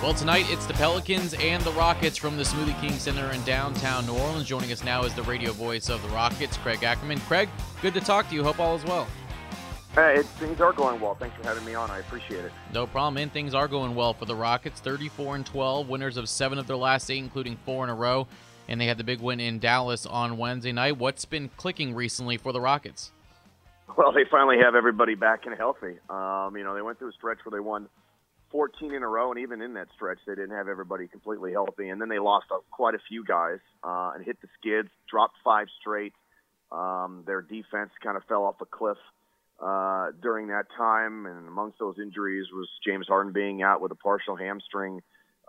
Well, 0.00 0.14
tonight 0.14 0.46
it's 0.48 0.64
the 0.64 0.74
Pelicans 0.74 1.34
and 1.34 1.60
the 1.64 1.72
Rockets 1.72 2.16
from 2.16 2.36
the 2.36 2.44
Smoothie 2.44 2.80
King 2.80 2.92
Center 2.92 3.32
in 3.32 3.42
downtown 3.42 4.06
New 4.06 4.16
Orleans. 4.16 4.46
Joining 4.46 4.70
us 4.70 4.84
now 4.84 5.02
is 5.02 5.12
the 5.14 5.24
radio 5.24 5.50
voice 5.50 5.88
of 5.88 6.00
the 6.00 6.08
Rockets, 6.10 6.56
Craig 6.58 6.84
Ackerman. 6.84 7.18
Craig, 7.22 7.48
good 7.82 7.94
to 7.94 8.00
talk 8.00 8.28
to 8.28 8.34
you. 8.36 8.44
Hope 8.44 8.60
all 8.60 8.76
is 8.76 8.84
well. 8.84 9.08
Hey, 9.96 10.18
it, 10.18 10.26
things 10.26 10.60
are 10.60 10.72
going 10.72 11.00
well. 11.00 11.16
Thanks 11.16 11.36
for 11.36 11.42
having 11.42 11.64
me 11.64 11.74
on. 11.74 11.90
I 11.90 11.98
appreciate 11.98 12.44
it. 12.44 12.52
No 12.72 12.86
problem, 12.86 13.20
and 13.20 13.32
things 13.32 13.52
are 13.52 13.66
going 13.66 13.96
well 13.96 14.14
for 14.14 14.26
the 14.26 14.36
Rockets. 14.36 14.80
34 14.80 15.34
and 15.34 15.44
12, 15.44 15.88
winners 15.88 16.16
of 16.16 16.28
seven 16.28 16.58
of 16.58 16.68
their 16.68 16.76
last 16.76 17.10
eight, 17.10 17.18
including 17.18 17.56
four 17.64 17.82
in 17.82 17.90
a 17.90 17.94
row 17.96 18.28
and 18.68 18.80
they 18.80 18.86
had 18.86 18.98
the 18.98 19.04
big 19.04 19.20
win 19.20 19.40
in 19.40 19.58
Dallas 19.58 20.06
on 20.06 20.36
Wednesday 20.36 20.72
night. 20.72 20.98
What's 20.98 21.24
been 21.24 21.48
clicking 21.56 21.94
recently 21.94 22.36
for 22.36 22.52
the 22.52 22.60
Rockets? 22.60 23.10
Well, 23.96 24.12
they 24.12 24.24
finally 24.30 24.58
have 24.62 24.74
everybody 24.74 25.14
back 25.14 25.46
and 25.46 25.56
healthy. 25.56 25.98
Um, 26.10 26.56
you 26.56 26.62
know, 26.62 26.74
they 26.74 26.82
went 26.82 26.98
through 26.98 27.08
a 27.08 27.12
stretch 27.12 27.38
where 27.44 27.58
they 27.58 27.64
won 27.64 27.88
14 28.50 28.94
in 28.94 29.02
a 29.02 29.08
row, 29.08 29.30
and 29.30 29.40
even 29.40 29.62
in 29.62 29.74
that 29.74 29.88
stretch, 29.94 30.18
they 30.26 30.34
didn't 30.34 30.56
have 30.56 30.68
everybody 30.68 31.08
completely 31.08 31.52
healthy. 31.52 31.88
And 31.88 32.00
then 32.00 32.08
they 32.08 32.18
lost 32.18 32.46
uh, 32.50 32.58
quite 32.70 32.94
a 32.94 32.98
few 33.08 33.24
guys 33.24 33.58
uh, 33.82 34.12
and 34.14 34.24
hit 34.24 34.40
the 34.42 34.48
skids, 34.60 34.88
dropped 35.10 35.36
five 35.42 35.68
straight. 35.80 36.12
Um, 36.70 37.24
their 37.26 37.40
defense 37.40 37.90
kind 38.02 38.16
of 38.16 38.24
fell 38.24 38.44
off 38.44 38.56
a 38.60 38.66
cliff 38.66 38.98
uh, 39.60 40.12
during 40.20 40.48
that 40.48 40.66
time. 40.76 41.26
And 41.26 41.48
amongst 41.48 41.78
those 41.78 41.96
injuries 41.98 42.46
was 42.52 42.68
James 42.86 43.06
Harden 43.08 43.32
being 43.32 43.62
out 43.62 43.80
with 43.80 43.92
a 43.92 43.96
partial 43.96 44.36
hamstring 44.36 45.00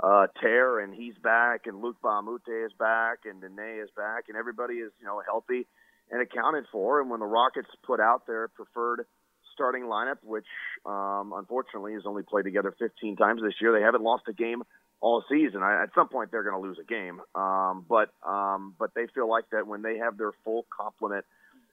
uh, 0.02 0.28
tear, 0.42 0.80
and 0.80 0.94
he's 0.94 1.16
back, 1.22 1.62
and 1.66 1.82
Luke 1.82 1.98
Moute 2.04 2.42
is 2.48 2.72
back, 2.80 3.20
and 3.26 3.42
Nene 3.42 3.82
is 3.84 3.90
back, 3.96 4.26
and 4.28 4.38
everybody 4.38 4.76
is 4.76 4.92
you 5.00 5.06
know 5.06 5.22
healthy 5.26 5.68
and 6.12 6.22
accounted 6.22 6.66
for. 6.72 7.02
And 7.02 7.10
when 7.10 7.20
the 7.20 7.26
Rockets 7.26 7.70
put 7.86 8.00
out 8.00 8.26
their 8.26 8.48
preferred 8.48 9.06
starting 9.54 9.84
lineup, 9.84 10.18
which 10.24 10.48
um, 10.86 11.34
unfortunately 11.36 11.94
has 11.94 12.04
only 12.06 12.24
played 12.24 12.46
together 12.46 12.74
15 12.80 13.18
times 13.18 13.42
this 13.42 13.54
year, 13.62 13.74
they 13.74 13.84
haven't 13.84 14.04
lost 14.04 14.24
a 14.28 14.34
game 14.34 14.64
all 15.02 15.24
season. 15.30 15.62
I, 15.62 15.84
at 15.84 15.90
some 15.94 16.08
point, 16.08 16.32
they're 16.32 16.44
going 16.44 16.62
to 16.62 16.68
lose 16.68 16.78
a 16.80 16.86
game, 16.86 17.22
um, 17.36 17.86
but 17.88 18.10
um, 18.28 18.76
but 18.80 18.92
they 18.96 19.08
feel 19.14 19.30
like 19.30 19.50
that 19.52 19.68
when 19.68 19.82
they 19.82 19.98
have 19.98 20.18
their 20.18 20.32
full 20.44 20.66
complement 20.76 21.26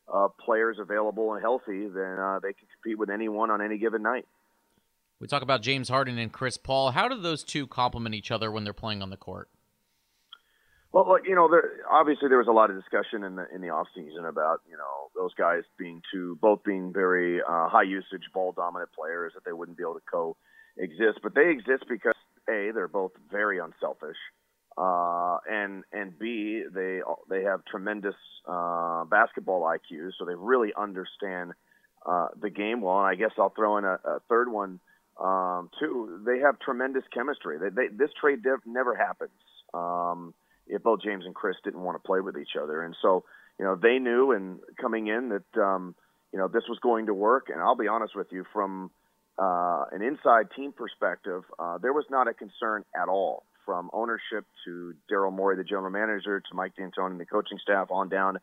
of 0.08 0.36
players 0.38 0.78
available 0.80 1.32
and 1.34 1.42
healthy, 1.42 1.88
then 1.88 2.18
uh, 2.18 2.38
they 2.40 2.52
can 2.52 2.66
compete 2.74 2.98
with 2.98 3.10
anyone 3.10 3.50
on 3.50 3.60
any 3.60 3.78
given 3.78 4.02
night. 4.02 4.26
We 5.18 5.26
talk 5.26 5.42
about 5.42 5.62
James 5.62 5.88
Harden 5.88 6.18
and 6.18 6.30
Chris 6.30 6.58
Paul. 6.58 6.90
How 6.90 7.08
do 7.08 7.18
those 7.18 7.42
two 7.42 7.66
complement 7.66 8.14
each 8.14 8.30
other 8.30 8.50
when 8.50 8.64
they're 8.64 8.74
playing 8.74 9.02
on 9.02 9.10
the 9.10 9.16
court? 9.16 9.48
Well, 10.92 11.08
look, 11.08 11.22
you 11.26 11.34
know, 11.34 11.48
there, 11.50 11.80
obviously 11.90 12.28
there 12.28 12.38
was 12.38 12.48
a 12.48 12.52
lot 12.52 12.70
of 12.70 12.76
discussion 12.76 13.24
in 13.24 13.36
the 13.36 13.46
in 13.54 13.60
the 13.60 13.68
off 13.70 13.86
season 13.94 14.24
about 14.24 14.60
you 14.68 14.76
know 14.76 15.10
those 15.14 15.34
guys 15.34 15.62
being 15.78 16.00
two, 16.12 16.38
both 16.40 16.64
being 16.64 16.92
very 16.92 17.40
uh, 17.40 17.68
high 17.68 17.82
usage, 17.82 18.22
ball 18.32 18.52
dominant 18.52 18.90
players 18.98 19.32
that 19.34 19.44
they 19.44 19.52
wouldn't 19.52 19.76
be 19.76 19.82
able 19.82 19.94
to 19.94 20.00
coexist. 20.10 21.20
But 21.22 21.34
they 21.34 21.50
exist 21.50 21.84
because 21.88 22.14
a 22.48 22.70
they're 22.72 22.88
both 22.88 23.12
very 23.30 23.58
unselfish, 23.58 24.16
uh, 24.78 25.38
and 25.50 25.84
and 25.92 26.18
b 26.18 26.62
they 26.72 27.00
they 27.28 27.42
have 27.42 27.64
tremendous 27.64 28.16
uh, 28.48 29.04
basketball 29.04 29.62
IQ, 29.62 30.12
so 30.18 30.24
they 30.24 30.34
really 30.34 30.72
understand 30.78 31.52
uh, 32.06 32.28
the 32.40 32.48
game 32.48 32.80
well. 32.80 32.98
And 32.98 33.06
I 33.06 33.16
guess 33.16 33.32
I'll 33.38 33.52
throw 33.54 33.76
in 33.76 33.84
a, 33.84 33.98
a 34.04 34.20
third 34.30 34.50
one 34.50 34.80
um, 35.20 35.70
too. 35.80 36.22
They 36.26 36.40
have 36.40 36.58
tremendous 36.58 37.04
chemistry. 37.12 37.58
They, 37.58 37.70
they, 37.70 37.88
this 37.88 38.10
trade 38.20 38.40
never 38.66 38.94
happens. 38.94 39.30
Um, 39.74 40.34
if 40.66 40.82
both 40.82 41.00
James 41.02 41.24
and 41.24 41.34
Chris 41.34 41.56
didn't 41.64 41.80
want 41.80 42.02
to 42.02 42.06
play 42.06 42.20
with 42.20 42.36
each 42.36 42.56
other. 42.60 42.82
And 42.82 42.96
so, 43.00 43.24
you 43.58 43.64
know, 43.64 43.76
they 43.76 43.98
knew 43.98 44.32
and 44.32 44.58
coming 44.80 45.06
in 45.06 45.28
that, 45.30 45.60
um, 45.60 45.94
you 46.32 46.38
know, 46.38 46.48
this 46.48 46.64
was 46.68 46.78
going 46.82 47.06
to 47.06 47.14
work. 47.14 47.48
And 47.52 47.60
I'll 47.60 47.76
be 47.76 47.88
honest 47.88 48.16
with 48.16 48.28
you, 48.30 48.44
from 48.52 48.90
uh, 49.38 49.84
an 49.92 50.02
inside 50.02 50.48
team 50.56 50.72
perspective, 50.72 51.42
uh, 51.58 51.78
there 51.78 51.92
was 51.92 52.04
not 52.10 52.28
a 52.28 52.34
concern 52.34 52.84
at 53.00 53.08
all 53.08 53.44
from 53.64 53.90
ownership 53.92 54.44
to 54.64 54.94
Daryl 55.10 55.32
Morey, 55.32 55.56
the 55.56 55.64
general 55.64 55.90
manager, 55.90 56.40
to 56.40 56.54
Mike 56.54 56.74
D'Antoni 56.76 57.12
and 57.12 57.20
the 57.20 57.26
coaching 57.26 57.58
staff 57.62 57.88
on 57.90 58.08
down 58.08 58.38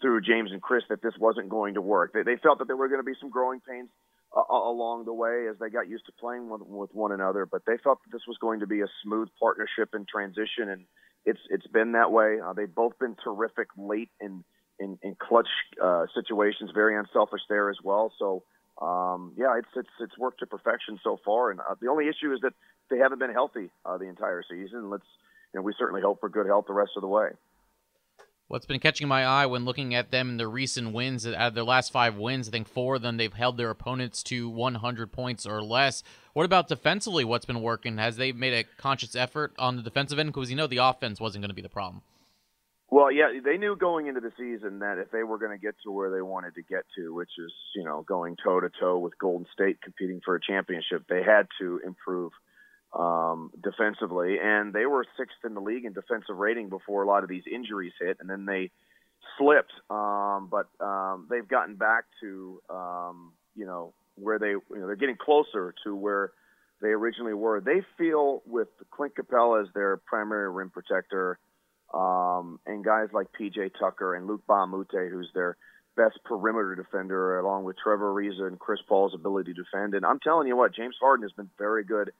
through 0.00 0.20
James 0.20 0.50
and 0.52 0.60
Chris 0.60 0.82
that 0.88 1.02
this 1.02 1.14
wasn't 1.18 1.48
going 1.48 1.74
to 1.74 1.80
work. 1.80 2.12
They, 2.12 2.22
they 2.22 2.36
felt 2.36 2.58
that 2.58 2.66
there 2.66 2.76
were 2.76 2.88
going 2.88 3.00
to 3.00 3.04
be 3.04 3.14
some 3.20 3.30
growing 3.30 3.60
pains 3.60 3.88
uh, 4.36 4.52
along 4.52 5.06
the 5.06 5.12
way 5.14 5.46
as 5.50 5.56
they 5.58 5.70
got 5.70 5.88
used 5.88 6.06
to 6.06 6.12
playing 6.12 6.48
with, 6.48 6.60
with 6.62 6.94
one 6.94 7.12
another, 7.12 7.46
but 7.46 7.62
they 7.66 7.78
felt 7.82 7.98
that 8.04 8.12
this 8.12 8.26
was 8.28 8.36
going 8.38 8.60
to 8.60 8.66
be 8.66 8.82
a 8.82 8.88
smooth 9.02 9.28
partnership 9.40 9.90
and 9.94 10.06
transition 10.06 10.68
and 10.68 10.84
it's 11.26 11.40
it's 11.50 11.66
been 11.66 11.92
that 11.92 12.12
way. 12.12 12.38
Uh, 12.40 12.52
they've 12.52 12.72
both 12.72 12.98
been 12.98 13.16
terrific 13.22 13.66
late 13.76 14.10
in 14.20 14.44
in, 14.78 14.98
in 15.02 15.16
clutch 15.18 15.48
uh, 15.82 16.06
situations, 16.14 16.70
very 16.72 16.96
unselfish 16.96 17.40
there 17.48 17.68
as 17.68 17.78
well. 17.82 18.12
So 18.18 18.44
um, 18.80 19.32
yeah, 19.36 19.58
it's 19.58 19.68
it's 19.74 19.90
it's 20.00 20.16
worked 20.16 20.40
to 20.40 20.46
perfection 20.46 20.98
so 21.02 21.18
far. 21.24 21.50
And 21.50 21.60
uh, 21.60 21.74
the 21.80 21.88
only 21.88 22.08
issue 22.08 22.32
is 22.32 22.40
that 22.42 22.54
they 22.88 22.98
haven't 22.98 23.18
been 23.18 23.32
healthy 23.32 23.70
uh, 23.84 23.98
the 23.98 24.06
entire 24.06 24.42
season. 24.48 24.88
Let's 24.88 25.06
you 25.52 25.58
know 25.58 25.62
we 25.62 25.74
certainly 25.76 26.00
hope 26.00 26.20
for 26.20 26.28
good 26.28 26.46
health 26.46 26.66
the 26.68 26.74
rest 26.74 26.92
of 26.96 27.02
the 27.02 27.08
way. 27.08 27.30
What's 28.48 28.64
been 28.64 28.78
catching 28.78 29.08
my 29.08 29.24
eye 29.24 29.46
when 29.46 29.64
looking 29.64 29.92
at 29.92 30.12
them 30.12 30.28
in 30.30 30.36
their 30.36 30.48
recent 30.48 30.92
wins, 30.92 31.26
uh, 31.26 31.34
out 31.36 31.48
of 31.48 31.54
their 31.54 31.64
last 31.64 31.90
five 31.90 32.14
wins, 32.14 32.46
I 32.46 32.52
think 32.52 32.68
four 32.68 32.94
of 32.94 33.02
them 33.02 33.16
they've 33.16 33.32
held 33.32 33.56
their 33.56 33.70
opponents 33.70 34.22
to 34.24 34.48
100 34.48 35.10
points 35.10 35.46
or 35.46 35.60
less. 35.64 36.04
What 36.32 36.46
about 36.46 36.68
defensively? 36.68 37.24
What's 37.24 37.44
been 37.44 37.60
working? 37.60 37.98
Has 37.98 38.18
they 38.18 38.30
made 38.30 38.52
a 38.52 38.62
conscious 38.80 39.16
effort 39.16 39.52
on 39.58 39.74
the 39.74 39.82
defensive 39.82 40.20
end? 40.20 40.28
Because 40.28 40.48
you 40.48 40.54
know 40.54 40.68
the 40.68 40.76
offense 40.76 41.18
wasn't 41.18 41.42
going 41.42 41.50
to 41.50 41.56
be 41.56 41.62
the 41.62 41.68
problem. 41.68 42.02
Well, 42.88 43.10
yeah, 43.10 43.32
they 43.44 43.56
knew 43.56 43.74
going 43.74 44.06
into 44.06 44.20
the 44.20 44.30
season 44.38 44.78
that 44.78 44.98
if 44.98 45.10
they 45.10 45.24
were 45.24 45.38
going 45.38 45.50
to 45.50 45.58
get 45.58 45.74
to 45.82 45.90
where 45.90 46.12
they 46.12 46.22
wanted 46.22 46.54
to 46.54 46.62
get 46.62 46.84
to, 46.96 47.12
which 47.12 47.32
is 47.38 47.52
you 47.74 47.82
know 47.82 48.04
going 48.06 48.36
toe 48.36 48.60
to 48.60 48.70
toe 48.78 48.96
with 48.98 49.18
Golden 49.18 49.48
State 49.52 49.82
competing 49.82 50.20
for 50.24 50.36
a 50.36 50.40
championship, 50.40 51.02
they 51.08 51.24
had 51.24 51.48
to 51.58 51.80
improve 51.84 52.30
um, 52.92 53.50
defensively, 53.62 54.38
and 54.42 54.72
they 54.72 54.86
were 54.86 55.04
sixth 55.18 55.36
in 55.44 55.54
the 55.54 55.60
league 55.60 55.84
in 55.84 55.92
defensive 55.92 56.36
rating 56.36 56.68
before 56.68 57.02
a 57.02 57.06
lot 57.06 57.22
of 57.22 57.28
these 57.28 57.44
injuries 57.50 57.92
hit, 58.00 58.18
and 58.20 58.28
then 58.28 58.46
they 58.46 58.70
slipped. 59.38 59.72
Um, 59.90 60.50
but 60.50 60.68
um, 60.84 61.26
they've 61.30 61.46
gotten 61.46 61.76
back 61.76 62.04
to 62.20 62.60
um, 62.70 63.32
you 63.54 63.66
know 63.66 63.92
where 64.16 64.38
they 64.38 64.50
you 64.50 64.64
know 64.70 64.86
they're 64.86 64.96
getting 64.96 65.16
closer 65.16 65.74
to 65.84 65.94
where 65.94 66.32
they 66.80 66.88
originally 66.88 67.34
were. 67.34 67.60
They 67.60 67.82
feel 67.98 68.42
with 68.46 68.68
Clint 68.90 69.14
Capela 69.14 69.62
as 69.62 69.68
their 69.74 69.96
primary 69.96 70.50
rim 70.50 70.70
protector, 70.70 71.38
um, 71.92 72.60
and 72.66 72.84
guys 72.84 73.08
like 73.12 73.28
PJ 73.38 73.72
Tucker 73.78 74.14
and 74.14 74.26
Luke 74.26 74.42
Moute, 74.48 75.10
who's 75.10 75.30
their 75.34 75.56
best 75.96 76.18
perimeter 76.24 76.74
defender, 76.74 77.38
along 77.38 77.64
with 77.64 77.76
Trevor 77.82 78.12
Ariza 78.12 78.46
and 78.46 78.58
Chris 78.58 78.80
Paul's 78.86 79.14
ability 79.14 79.54
to 79.54 79.62
defend. 79.62 79.94
And 79.94 80.04
I'm 80.04 80.20
telling 80.20 80.46
you 80.46 80.56
what, 80.56 80.74
James 80.74 80.96
Harden 81.00 81.22
has 81.22 81.32
been 81.32 81.48
very 81.58 81.84
good 81.84 82.12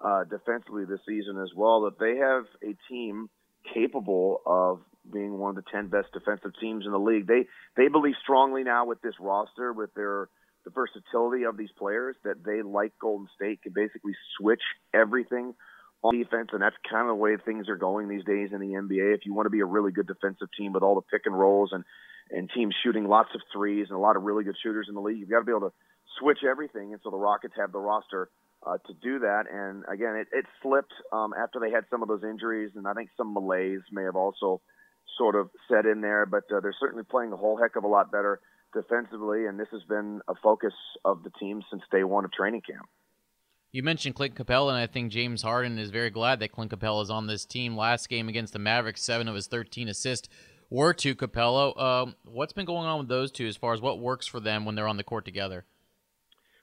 uh, 0.00 0.24
defensively 0.24 0.84
this 0.84 1.00
season 1.06 1.40
as 1.40 1.50
well. 1.54 1.82
That 1.82 1.98
they 1.98 2.16
have 2.16 2.44
a 2.62 2.76
team 2.92 3.28
capable 3.74 4.40
of 4.46 4.80
being 5.12 5.38
one 5.38 5.56
of 5.56 5.56
the 5.56 5.70
10 5.70 5.88
best 5.88 6.08
defensive 6.12 6.52
teams 6.60 6.86
in 6.86 6.92
the 6.92 6.98
league. 6.98 7.26
They 7.26 7.46
they 7.76 7.88
believe 7.88 8.14
strongly 8.22 8.64
now 8.64 8.86
with 8.86 9.00
this 9.02 9.14
roster, 9.20 9.72
with 9.72 9.92
their 9.94 10.28
the 10.64 10.70
versatility 10.70 11.44
of 11.44 11.56
these 11.56 11.70
players, 11.78 12.16
that 12.24 12.44
they 12.44 12.62
like 12.62 12.92
Golden 13.00 13.28
State 13.34 13.62
can 13.62 13.72
basically 13.74 14.12
switch 14.36 14.62
everything 14.92 15.54
on 16.02 16.16
defense, 16.16 16.50
and 16.52 16.62
that's 16.62 16.76
kind 16.88 17.02
of 17.02 17.08
the 17.08 17.14
way 17.14 17.36
things 17.36 17.68
are 17.68 17.76
going 17.76 18.08
these 18.08 18.24
days 18.24 18.50
in 18.52 18.60
the 18.60 18.74
NBA. 18.74 19.14
If 19.14 19.20
you 19.24 19.34
want 19.34 19.46
to 19.46 19.50
be 19.50 19.60
a 19.60 19.66
really 19.66 19.92
good 19.92 20.06
defensive 20.06 20.48
team 20.56 20.72
with 20.72 20.82
all 20.82 20.94
the 20.94 21.02
pick 21.02 21.22
and 21.26 21.38
rolls 21.38 21.70
and 21.72 21.84
and 22.30 22.48
teams 22.54 22.74
shooting 22.84 23.08
lots 23.08 23.30
of 23.34 23.40
threes 23.52 23.86
and 23.88 23.96
a 23.96 24.00
lot 24.00 24.16
of 24.16 24.22
really 24.22 24.44
good 24.44 24.56
shooters 24.62 24.86
in 24.88 24.94
the 24.94 25.00
league, 25.00 25.18
you've 25.18 25.30
got 25.30 25.40
to 25.40 25.44
be 25.44 25.52
able 25.52 25.68
to 25.68 25.72
switch 26.18 26.38
everything. 26.48 26.92
And 26.92 27.00
so 27.02 27.10
the 27.10 27.16
Rockets 27.16 27.54
have 27.56 27.72
the 27.72 27.78
roster 27.78 28.30
uh, 28.66 28.78
to 28.86 28.94
do 29.02 29.20
that. 29.20 29.44
And 29.50 29.84
again, 29.92 30.16
it, 30.16 30.28
it 30.32 30.46
slipped 30.62 30.92
um, 31.12 31.32
after 31.38 31.60
they 31.60 31.70
had 31.70 31.84
some 31.90 32.02
of 32.02 32.08
those 32.08 32.22
injuries, 32.22 32.72
and 32.76 32.86
I 32.86 32.94
think 32.94 33.10
some 33.16 33.34
malaise 33.34 33.82
may 33.90 34.04
have 34.04 34.16
also 34.16 34.60
sort 35.18 35.34
of 35.34 35.50
set 35.68 35.86
in 35.86 36.00
there. 36.00 36.26
But 36.26 36.44
uh, 36.54 36.60
they're 36.60 36.76
certainly 36.78 37.04
playing 37.04 37.32
a 37.32 37.36
whole 37.36 37.58
heck 37.60 37.76
of 37.76 37.84
a 37.84 37.88
lot 37.88 38.12
better 38.12 38.40
defensively, 38.72 39.46
and 39.46 39.58
this 39.58 39.68
has 39.72 39.82
been 39.88 40.20
a 40.28 40.34
focus 40.42 40.74
of 41.04 41.22
the 41.22 41.30
team 41.40 41.62
since 41.70 41.82
day 41.90 42.04
one 42.04 42.24
of 42.24 42.32
training 42.32 42.62
camp. 42.62 42.86
You 43.72 43.84
mentioned 43.84 44.16
Clint 44.16 44.34
Capela, 44.34 44.70
and 44.70 44.78
I 44.78 44.88
think 44.88 45.12
James 45.12 45.42
Harden 45.42 45.78
is 45.78 45.90
very 45.90 46.10
glad 46.10 46.40
that 46.40 46.50
Clint 46.50 46.72
Capela 46.72 47.02
is 47.02 47.10
on 47.10 47.28
this 47.28 47.44
team. 47.44 47.76
Last 47.76 48.08
game 48.08 48.28
against 48.28 48.52
the 48.52 48.58
Mavericks, 48.58 49.02
seven 49.02 49.28
of 49.28 49.36
his 49.36 49.46
13 49.46 49.88
assists 49.88 50.28
were 50.70 50.92
to 50.94 51.14
Capela. 51.14 51.80
Um, 51.80 52.16
what's 52.24 52.52
been 52.52 52.64
going 52.64 52.86
on 52.86 52.98
with 52.98 53.08
those 53.08 53.30
two 53.30 53.46
as 53.46 53.56
far 53.56 53.72
as 53.72 53.80
what 53.80 54.00
works 54.00 54.26
for 54.26 54.40
them 54.40 54.64
when 54.64 54.74
they're 54.74 54.88
on 54.88 54.96
the 54.96 55.04
court 55.04 55.24
together? 55.24 55.66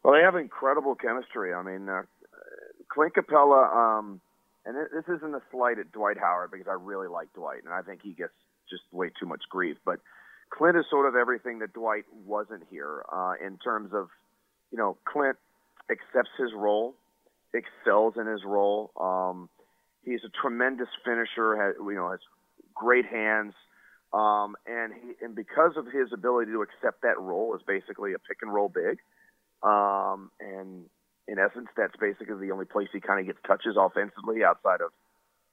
Well, 0.03 0.13
they 0.13 0.21
have 0.21 0.35
incredible 0.35 0.95
chemistry. 0.95 1.53
I 1.53 1.61
mean, 1.63 1.89
uh, 1.89 2.03
Clint 2.89 3.13
Capela, 3.15 3.99
um, 3.99 4.21
and 4.65 4.75
this 4.75 5.05
isn't 5.07 5.35
a 5.35 5.41
slight 5.51 5.79
at 5.79 5.91
Dwight 5.91 6.17
Howard 6.17 6.51
because 6.51 6.67
I 6.67 6.73
really 6.73 7.07
like 7.07 7.33
Dwight, 7.33 7.63
and 7.63 7.73
I 7.73 7.81
think 7.81 8.01
he 8.03 8.11
gets 8.11 8.33
just 8.69 8.83
way 8.91 9.11
too 9.19 9.25
much 9.25 9.43
grief. 9.49 9.77
But 9.85 9.99
Clint 10.49 10.77
is 10.77 10.85
sort 10.89 11.07
of 11.07 11.15
everything 11.15 11.59
that 11.59 11.73
Dwight 11.73 12.05
wasn't 12.25 12.63
here 12.69 13.03
uh, 13.11 13.33
in 13.45 13.57
terms 13.57 13.91
of, 13.93 14.07
you 14.71 14.77
know, 14.77 14.97
Clint 15.05 15.37
accepts 15.89 16.31
his 16.37 16.51
role, 16.55 16.95
excels 17.53 18.15
in 18.17 18.27
his 18.27 18.43
role. 18.45 18.91
Um, 18.99 19.49
he's 20.03 20.21
a 20.25 20.29
tremendous 20.41 20.89
finisher. 21.03 21.55
Has, 21.55 21.75
you 21.79 21.95
know, 21.95 22.11
has 22.11 22.19
great 22.73 23.05
hands. 23.05 23.53
Um, 24.13 24.55
and 24.65 24.93
he, 24.93 25.25
and 25.25 25.35
because 25.35 25.73
of 25.75 25.85
his 25.85 26.13
ability 26.13 26.51
to 26.51 26.61
accept 26.61 27.01
that 27.01 27.19
role 27.19 27.53
as 27.55 27.61
basically 27.67 28.13
a 28.13 28.19
pick 28.19 28.37
and 28.41 28.53
roll 28.53 28.69
big, 28.69 28.99
um, 29.63 30.31
and 30.39 30.85
in 31.27 31.39
essence, 31.39 31.67
that's 31.75 31.95
basically 31.99 32.47
the 32.47 32.53
only 32.53 32.65
place 32.65 32.87
he 32.93 32.99
kind 32.99 33.19
of 33.19 33.25
gets 33.25 33.39
touches 33.45 33.75
offensively 33.77 34.43
outside 34.43 34.81
of, 34.81 34.91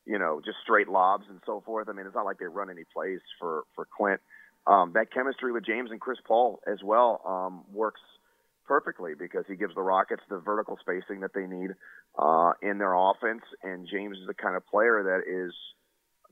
you 0.07 0.19
know, 0.19 0.41
just 0.45 0.59
straight 0.63 0.89
lobs 0.89 1.25
and 1.29 1.41
so 1.45 1.63
forth. 1.65 1.89
I 1.89 1.93
mean, 1.93 2.07
it's 2.07 2.15
not 2.15 2.25
like 2.25 2.39
they 2.39 2.47
run 2.47 2.71
any 2.71 2.85
plays 2.93 3.21
for 3.41 3.65
for 3.75 3.87
Clint. 3.97 4.21
Um, 4.67 4.93
that 4.95 5.13
chemistry 5.13 5.53
with 5.53 5.67
James 5.67 5.91
and 5.91 6.01
Chris 6.01 6.19
Paul 6.27 6.61
as 6.67 6.79
well 6.83 7.21
um, 7.27 7.65
works 7.73 8.01
perfectly 8.67 9.13
because 9.19 9.45
he 9.47 9.57
gives 9.57 9.75
the 9.75 9.83
Rockets 9.83 10.23
the 10.31 10.39
vertical 10.39 10.79
spacing 10.81 11.21
that 11.21 11.35
they 11.35 11.47
need 11.47 11.73
uh, 12.19 12.53
in 12.63 12.79
their 12.79 12.95
offense. 12.95 13.43
And 13.63 13.87
James 13.87 14.17
is 14.19 14.27
the 14.27 14.35
kind 14.35 14.57
of 14.57 14.67
player 14.67 15.03
that 15.03 15.31
is 15.31 15.53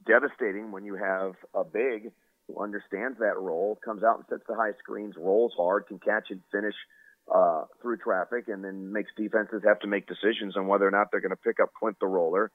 devastating 0.06 0.72
when 0.72 0.84
you 0.84 0.94
have 0.94 1.34
a 1.54 1.64
big 1.64 2.12
who 2.48 2.62
understands 2.62 3.18
that 3.18 3.38
role, 3.38 3.78
comes 3.84 4.02
out 4.02 4.16
and 4.16 4.24
sets 4.28 4.42
the 4.48 4.54
high 4.54 4.72
screens, 4.78 5.14
rolls 5.16 5.52
hard, 5.56 5.86
can 5.86 5.98
catch 5.98 6.30
and 6.30 6.40
finish 6.50 6.74
uh, 7.32 7.64
through 7.80 7.98
traffic, 7.98 8.48
and 8.48 8.64
then 8.64 8.92
makes 8.92 9.10
defenses 9.16 9.62
have 9.64 9.80
to 9.80 9.86
make 9.86 10.06
decisions 10.06 10.56
on 10.56 10.66
whether 10.66 10.86
or 10.86 10.90
not 10.90 11.08
they're 11.10 11.20
going 11.20 11.30
to 11.30 11.36
pick 11.36 11.60
up 11.60 11.70
Clint 11.78 11.96
the 12.00 12.06
roller, 12.06 12.50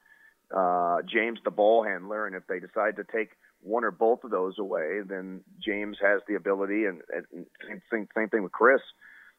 uh, 0.55 0.97
James 1.07 1.39
the 1.43 1.51
ball 1.51 1.83
handler, 1.83 2.25
and 2.25 2.35
if 2.35 2.47
they 2.47 2.59
decide 2.59 2.95
to 2.97 3.03
take 3.03 3.29
one 3.61 3.83
or 3.83 3.91
both 3.91 4.23
of 4.23 4.31
those 4.31 4.59
away, 4.59 5.01
then 5.07 5.41
James 5.63 5.97
has 6.01 6.21
the 6.27 6.35
ability, 6.35 6.85
and, 6.85 7.01
and 7.13 7.45
same, 7.67 7.81
thing, 7.89 8.07
same 8.15 8.29
thing 8.29 8.43
with 8.43 8.51
Chris, 8.51 8.81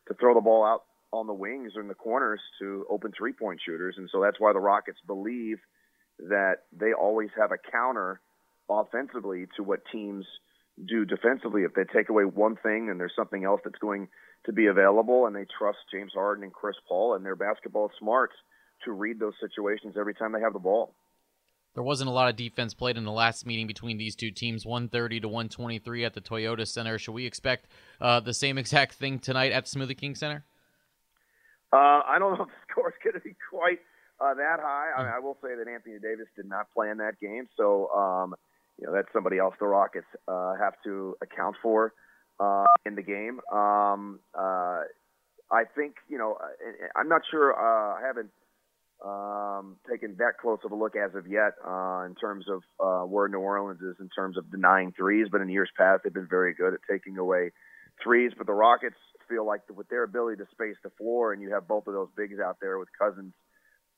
to 0.09 0.15
throw 0.15 0.35
the 0.35 0.41
ball 0.41 0.65
out 0.65 0.83
on 1.13 1.27
the 1.27 1.33
wings 1.33 1.73
or 1.77 1.81
in 1.81 1.89
the 1.89 1.95
corners 1.95 2.41
to 2.61 2.85
open 2.91 3.13
three 3.17 3.33
point 3.33 3.61
shooters. 3.65 3.95
And 3.97 4.09
so 4.13 4.21
that's 4.21 4.39
why 4.39 4.53
the 4.53 4.61
Rockets 4.61 4.99
believe 5.07 5.59
that 6.19 6.65
they 6.73 6.93
always 6.93 7.31
have 7.39 7.53
a 7.53 7.71
counter 7.71 8.21
offensively 8.69 9.47
to 9.57 9.63
what 9.63 9.81
teams 9.91 10.27
do 10.87 11.05
defensively. 11.05 11.63
If 11.63 11.75
they 11.75 11.85
take 11.85 12.09
away 12.09 12.25
one 12.25 12.57
thing 12.57 12.89
and 12.91 12.99
there's 12.99 13.15
something 13.17 13.45
else 13.45 13.61
that's 13.65 13.79
going 13.79 14.09
to 14.47 14.53
be 14.53 14.67
available, 14.67 15.27
and 15.27 15.35
they 15.35 15.47
trust 15.59 15.79
James 15.93 16.13
Harden 16.15 16.45
and 16.45 16.53
Chris 16.53 16.77
Paul 16.89 17.15
and 17.15 17.25
their 17.25 17.37
basketball 17.37 17.91
smarts 17.99 18.35
to 18.85 18.93
read 18.93 19.19
those 19.19 19.35
situations 19.41 19.97
every 19.99 20.15
time 20.15 20.33
they 20.33 20.41
have 20.41 20.53
the 20.53 20.59
ball. 20.59 20.95
There 21.75 21.83
wasn't 21.83 22.09
a 22.09 22.13
lot 22.13 22.29
of 22.29 22.37
defense 22.37 22.75
played 22.75 22.97
in 22.97 23.05
the 23.05 23.13
last 23.13 23.47
meeting 23.47 23.67
between 23.67 23.99
these 23.99 24.17
two 24.17 24.31
teams, 24.31 24.65
130 24.65 25.21
to 25.21 25.29
123 25.29 26.05
at 26.05 26.15
the 26.15 26.21
Toyota 26.21 26.67
Center. 26.67 26.99
Should 26.99 27.13
we 27.13 27.27
expect 27.27 27.69
uh, 28.01 28.21
the 28.21 28.35
same 28.35 28.59
exact 28.59 28.95
thing 28.95 29.19
tonight 29.19 29.53
at 29.53 29.67
the 29.67 29.79
Smoothie 29.79 29.97
King 29.97 30.15
Center? 30.15 30.45
Uh, 31.73 32.01
I 32.07 32.17
don't 32.19 32.37
know 32.37 32.45
if 32.45 32.49
the 32.49 32.73
score 32.73 32.89
is 32.89 32.95
going 33.05 33.15
to 33.15 33.21
be 33.21 33.37
quite 33.51 33.79
uh, 34.21 34.35
that 34.35 34.59
high. 34.61 34.91
I, 34.97 35.03
mean, 35.03 35.13
I 35.15 35.19
will 35.21 35.37
say 35.43 35.51
that 35.57 35.69
Anthony 35.71 35.99
Davis 36.01 36.27
did 36.35 36.49
not 36.49 36.73
play 36.73 36.91
in 36.91 36.99
that 36.99 37.21
game, 37.21 37.49
so 37.57 37.91
um, 37.91 38.35
you 38.79 38.87
know 38.87 38.93
that's 38.93 39.09
somebody 39.13 39.39
else 39.39 39.55
the 39.59 39.67
Rockets 39.67 40.07
uh, 40.27 40.55
have 40.55 40.75
to 40.85 41.17
account 41.23 41.57
for 41.63 41.93
uh, 42.41 42.65
in 42.87 42.95
the 42.95 43.03
game. 43.03 43.41
Um, 43.53 44.21
uh, 44.35 44.83
I 45.51 45.65
think 45.75 45.97
you 46.09 46.19
know 46.19 46.39
I'm 46.97 47.09
not 47.09 47.23
sure. 47.31 47.53
Uh, 47.55 48.01
I 48.01 48.07
haven't 48.07 48.31
um, 49.05 49.77
taken 49.89 50.17
that 50.19 50.39
close 50.41 50.59
of 50.65 50.73
a 50.73 50.75
look 50.75 50.95
as 50.97 51.15
of 51.15 51.27
yet 51.27 51.55
uh, 51.65 52.05
in 52.07 52.15
terms 52.15 52.47
of 52.49 52.63
uh, 52.81 53.07
where 53.07 53.29
New 53.29 53.39
Orleans 53.39 53.81
is 53.81 53.97
in 54.01 54.09
terms 54.09 54.37
of 54.37 54.51
denying 54.51 54.93
threes, 54.97 55.29
but 55.31 55.41
in 55.41 55.49
years 55.49 55.71
past 55.77 56.03
they've 56.05 56.13
been 56.13 56.29
very 56.29 56.55
good 56.55 56.75
at 56.75 56.81
taking 56.91 57.19
away 57.19 57.51
threes. 58.03 58.33
But 58.37 58.47
the 58.47 58.55
Rockets 58.55 58.97
feel 59.29 59.47
like 59.47 59.63
with 59.75 59.89
their 59.89 60.05
ability 60.05 60.39
to 60.39 60.49
space 60.51 60.77
the 60.83 60.91
floor, 60.91 61.33
and 61.33 61.43
you 61.43 61.53
have 61.53 61.69
both 61.69 61.87
of 61.87 61.95
those 61.95 62.09
bigs 62.17 62.41
out 62.41 62.59
there 62.61 62.79
with 62.79 62.89
Cousins 62.99 63.35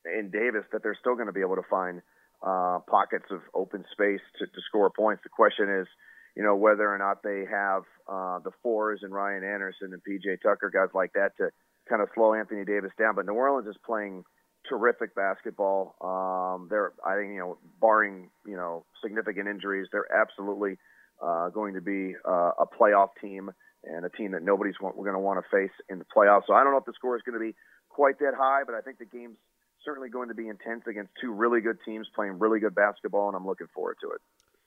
and 0.05 0.31
Davis, 0.31 0.65
that 0.71 0.83
they're 0.83 0.97
still 0.99 1.15
going 1.15 1.27
to 1.27 1.33
be 1.33 1.41
able 1.41 1.55
to 1.55 1.67
find 1.69 2.01
uh, 2.43 2.79
pockets 2.89 3.25
of 3.31 3.41
open 3.53 3.85
space 3.91 4.21
to, 4.39 4.45
to 4.45 4.61
score 4.67 4.89
points. 4.89 5.23
The 5.23 5.29
question 5.29 5.69
is, 5.69 5.87
you 6.35 6.43
know, 6.43 6.55
whether 6.55 6.87
or 6.87 6.97
not 6.97 7.23
they 7.23 7.43
have 7.51 7.83
uh, 8.07 8.39
the 8.39 8.51
fours 8.63 9.01
and 9.03 9.13
Ryan 9.13 9.43
Anderson 9.43 9.93
and 9.93 10.01
PJ 10.01 10.41
Tucker, 10.41 10.71
guys 10.73 10.93
like 10.93 11.13
that, 11.13 11.31
to 11.37 11.49
kind 11.89 12.01
of 12.01 12.09
slow 12.15 12.33
Anthony 12.33 12.63
Davis 12.65 12.91
down. 12.97 13.15
But 13.15 13.25
New 13.25 13.33
Orleans 13.33 13.67
is 13.67 13.75
playing 13.85 14.23
terrific 14.67 15.13
basketball. 15.15 15.95
Um, 16.01 16.67
they're, 16.69 16.93
I 17.05 17.15
think, 17.17 17.33
you 17.33 17.39
know, 17.39 17.57
barring 17.79 18.29
you 18.45 18.55
know 18.55 18.85
significant 19.03 19.47
injuries, 19.47 19.87
they're 19.91 20.11
absolutely 20.13 20.77
uh, 21.21 21.49
going 21.49 21.73
to 21.75 21.81
be 21.81 22.15
uh, 22.27 22.51
a 22.59 22.65
playoff 22.65 23.09
team 23.21 23.51
and 23.83 24.05
a 24.05 24.09
team 24.09 24.31
that 24.31 24.43
nobody's 24.43 24.77
going 24.77 25.13
to 25.13 25.19
want 25.19 25.43
to 25.43 25.45
face 25.49 25.73
in 25.89 25.99
the 25.99 26.05
playoffs. 26.05 26.43
So 26.47 26.53
I 26.53 26.63
don't 26.63 26.71
know 26.71 26.77
if 26.77 26.85
the 26.85 26.93
score 26.93 27.15
is 27.15 27.23
going 27.23 27.33
to 27.33 27.43
be 27.43 27.55
quite 27.89 28.19
that 28.19 28.33
high, 28.37 28.61
but 28.65 28.75
I 28.75 28.81
think 28.81 28.99
the 28.99 29.05
game's 29.05 29.37
certainly 29.83 30.09
going 30.09 30.29
to 30.29 30.35
be 30.35 30.47
intense 30.47 30.83
against 30.87 31.11
two 31.21 31.33
really 31.33 31.61
good 31.61 31.77
teams 31.85 32.07
playing 32.15 32.39
really 32.39 32.59
good 32.59 32.75
basketball, 32.75 33.27
and 33.27 33.35
I'm 33.35 33.45
looking 33.45 33.67
forward 33.73 33.97
to 34.01 34.11
it. 34.11 34.21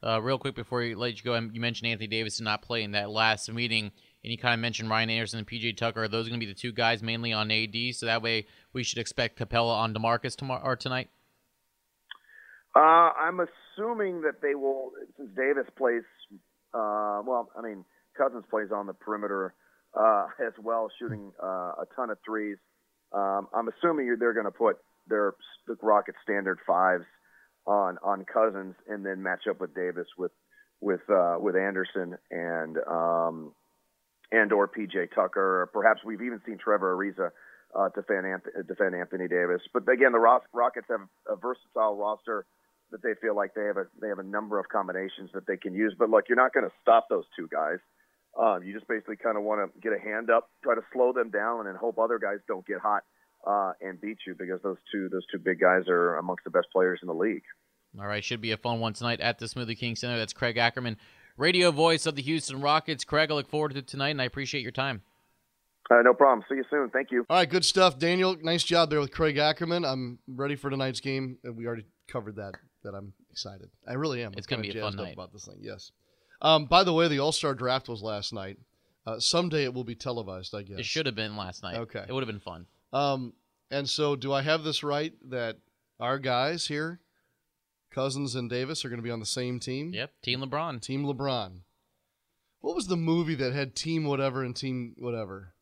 Uh, 0.06 0.20
real 0.20 0.38
quick 0.38 0.54
before 0.54 0.82
you 0.82 0.96
let 0.96 1.16
you 1.16 1.22
go, 1.22 1.34
you 1.34 1.60
mentioned 1.60 1.90
Anthony 1.90 2.06
Davis 2.06 2.36
did 2.36 2.44
not 2.44 2.60
play 2.60 2.82
in 2.82 2.92
that 2.92 3.08
last 3.10 3.50
meeting, 3.50 3.90
and 4.22 4.30
you 4.30 4.36
kind 4.36 4.52
of 4.52 4.60
mentioned 4.60 4.90
Ryan 4.90 5.08
Anderson 5.08 5.38
and 5.38 5.48
PJ 5.48 5.76
Tucker. 5.78 6.02
Are 6.02 6.08
those 6.08 6.28
going 6.28 6.38
to 6.38 6.46
be 6.46 6.52
the 6.52 6.58
two 6.58 6.72
guys 6.72 7.02
mainly 7.02 7.32
on 7.32 7.50
AD? 7.50 7.74
So 7.92 8.06
that 8.06 8.20
way 8.22 8.46
we 8.72 8.82
should 8.82 8.98
expect 8.98 9.38
Capela 9.38 9.76
on 9.76 9.94
Demarcus 9.94 10.36
tomorrow 10.36 10.62
or 10.62 10.76
tonight. 10.76 11.08
Uh, 12.76 12.80
I'm 12.80 13.40
assuming 13.40 14.22
that 14.22 14.42
they 14.42 14.54
will, 14.54 14.90
since 15.16 15.30
Davis 15.36 15.66
plays. 15.76 16.02
Uh, 16.74 17.22
well, 17.24 17.50
I 17.56 17.62
mean, 17.62 17.84
Cousins 18.18 18.44
plays 18.50 18.68
on 18.74 18.86
the 18.86 18.94
perimeter 18.94 19.54
uh, 19.98 20.26
as 20.44 20.52
well, 20.62 20.90
shooting 20.98 21.32
uh, 21.42 21.46
a 21.46 21.84
ton 21.94 22.10
of 22.10 22.18
threes. 22.26 22.56
Um, 23.12 23.46
I'm 23.54 23.68
assuming 23.68 24.16
they're 24.18 24.32
going 24.34 24.44
to 24.44 24.50
put 24.50 24.78
their 25.08 25.34
the 25.66 25.76
Rocket 25.82 26.14
standard 26.22 26.58
fives 26.66 27.04
on 27.66 27.98
on 28.02 28.24
Cousins 28.24 28.74
and 28.88 29.04
then 29.04 29.22
match 29.22 29.46
up 29.48 29.60
with 29.60 29.74
Davis 29.74 30.06
with 30.18 30.32
with 30.80 31.00
uh, 31.10 31.36
with 31.38 31.56
Anderson 31.56 32.16
and 32.30 32.76
um, 32.86 33.52
and 34.30 34.52
or 34.52 34.68
PJ 34.68 35.14
Tucker. 35.14 35.62
Or 35.62 35.66
perhaps 35.72 36.00
we've 36.04 36.22
even 36.22 36.40
seen 36.46 36.58
Trevor 36.58 36.96
Ariza 36.96 37.30
uh, 37.74 37.88
defend 37.94 38.26
Anthony, 38.26 38.54
defend 38.66 38.94
Anthony 38.94 39.28
Davis. 39.28 39.62
But 39.72 39.88
again, 39.88 40.12
the 40.12 40.18
Rockets 40.18 40.86
have 40.90 41.00
a 41.28 41.36
versatile 41.36 41.96
roster 41.96 42.46
that 42.90 43.02
they 43.02 43.14
feel 43.20 43.34
like 43.34 43.54
they 43.54 43.64
have 43.64 43.76
a 43.76 43.86
they 44.00 44.08
have 44.08 44.18
a 44.18 44.24
number 44.24 44.58
of 44.58 44.68
combinations 44.68 45.30
that 45.34 45.46
they 45.46 45.56
can 45.56 45.74
use. 45.74 45.94
But 45.98 46.10
look, 46.10 46.24
you're 46.28 46.36
not 46.36 46.52
going 46.52 46.66
to 46.66 46.74
stop 46.82 47.08
those 47.08 47.24
two 47.36 47.48
guys. 47.50 47.78
Um, 48.38 48.64
you 48.64 48.74
just 48.74 48.88
basically 48.88 49.16
kind 49.16 49.36
of 49.36 49.44
want 49.44 49.60
to 49.62 49.80
get 49.80 49.92
a 49.92 50.00
hand 50.00 50.28
up, 50.28 50.50
try 50.62 50.74
to 50.74 50.82
slow 50.92 51.12
them 51.12 51.30
down, 51.30 51.68
and 51.68 51.78
hope 51.78 51.98
other 51.98 52.18
guys 52.18 52.38
don't 52.48 52.66
get 52.66 52.80
hot 52.80 53.04
uh, 53.46 53.72
and 53.80 54.00
beat 54.00 54.18
you 54.26 54.34
because 54.38 54.60
those 54.62 54.78
two 54.92 55.08
those 55.08 55.24
two 55.30 55.38
big 55.38 55.60
guys 55.60 55.88
are 55.88 56.16
amongst 56.16 56.44
the 56.44 56.50
best 56.50 56.68
players 56.72 57.00
in 57.02 57.08
the 57.08 57.14
league. 57.14 57.42
All 57.98 58.06
right, 58.06 58.24
should 58.24 58.40
be 58.40 58.50
a 58.52 58.56
fun 58.56 58.80
one 58.80 58.92
tonight 58.92 59.20
at 59.20 59.38
the 59.38 59.46
Smoothie 59.46 59.78
King 59.78 59.94
Center. 59.96 60.18
That's 60.18 60.32
Craig 60.32 60.56
Ackerman, 60.56 60.96
radio 61.36 61.70
voice 61.70 62.06
of 62.06 62.16
the 62.16 62.22
Houston 62.22 62.60
Rockets. 62.60 63.04
Craig, 63.04 63.30
I 63.30 63.34
look 63.34 63.48
forward 63.48 63.74
to 63.74 63.82
tonight, 63.82 64.10
and 64.10 64.20
I 64.20 64.24
appreciate 64.24 64.62
your 64.62 64.72
time. 64.72 65.02
Uh, 65.90 66.00
no 66.02 66.14
problem. 66.14 66.44
See 66.48 66.56
you 66.56 66.64
soon. 66.70 66.88
Thank 66.90 67.10
you. 67.10 67.26
All 67.28 67.36
right, 67.36 67.48
good 67.48 67.64
stuff, 67.64 67.98
Daniel. 67.98 68.36
Nice 68.42 68.64
job 68.64 68.90
there 68.90 69.00
with 69.00 69.12
Craig 69.12 69.36
Ackerman. 69.36 69.84
I'm 69.84 70.18
ready 70.26 70.56
for 70.56 70.70
tonight's 70.70 71.00
game. 71.00 71.38
and 71.44 71.56
We 71.56 71.66
already 71.66 71.84
covered 72.08 72.36
that. 72.36 72.54
That 72.84 72.94
I'm 72.94 73.12
excited. 73.30 73.70
I 73.88 73.94
really 73.94 74.22
am. 74.22 74.32
It's 74.36 74.46
going 74.46 74.62
to 74.62 74.70
be 74.72 74.78
a 74.78 74.82
fun 74.82 74.96
night 74.96 75.14
about 75.14 75.32
this 75.32 75.46
thing. 75.46 75.58
Yes. 75.60 75.90
Um, 76.42 76.66
by 76.66 76.84
the 76.84 76.92
way, 76.92 77.08
the 77.08 77.18
All 77.18 77.32
Star 77.32 77.54
Draft 77.54 77.88
was 77.88 78.02
last 78.02 78.32
night. 78.32 78.58
Uh, 79.06 79.18
someday 79.18 79.64
it 79.64 79.72
will 79.72 79.84
be 79.84 79.94
televised. 79.94 80.54
I 80.54 80.62
guess 80.62 80.78
it 80.78 80.84
should 80.84 81.06
have 81.06 81.14
been 81.14 81.36
last 81.36 81.62
night. 81.62 81.76
Okay, 81.76 82.04
it 82.06 82.12
would 82.12 82.22
have 82.22 82.28
been 82.28 82.40
fun. 82.40 82.66
Um, 82.94 83.32
and 83.70 83.90
so, 83.90 84.14
do 84.14 84.32
I 84.32 84.42
have 84.42 84.62
this 84.62 84.84
right 84.84 85.12
that 85.28 85.58
our 85.98 86.18
guys 86.20 86.68
here, 86.68 87.00
Cousins 87.90 88.36
and 88.36 88.48
Davis, 88.48 88.84
are 88.84 88.88
going 88.88 89.00
to 89.00 89.04
be 89.04 89.10
on 89.10 89.20
the 89.20 89.26
same 89.26 89.58
team? 89.58 89.92
Yep, 89.92 90.12
Team 90.22 90.40
LeBron. 90.40 90.80
Team 90.80 91.04
LeBron. 91.04 91.62
What 92.60 92.76
was 92.76 92.86
the 92.86 92.96
movie 92.96 93.34
that 93.34 93.52
had 93.52 93.74
Team 93.74 94.04
whatever 94.04 94.44
and 94.44 94.54
Team 94.54 94.94
whatever? 94.96 95.54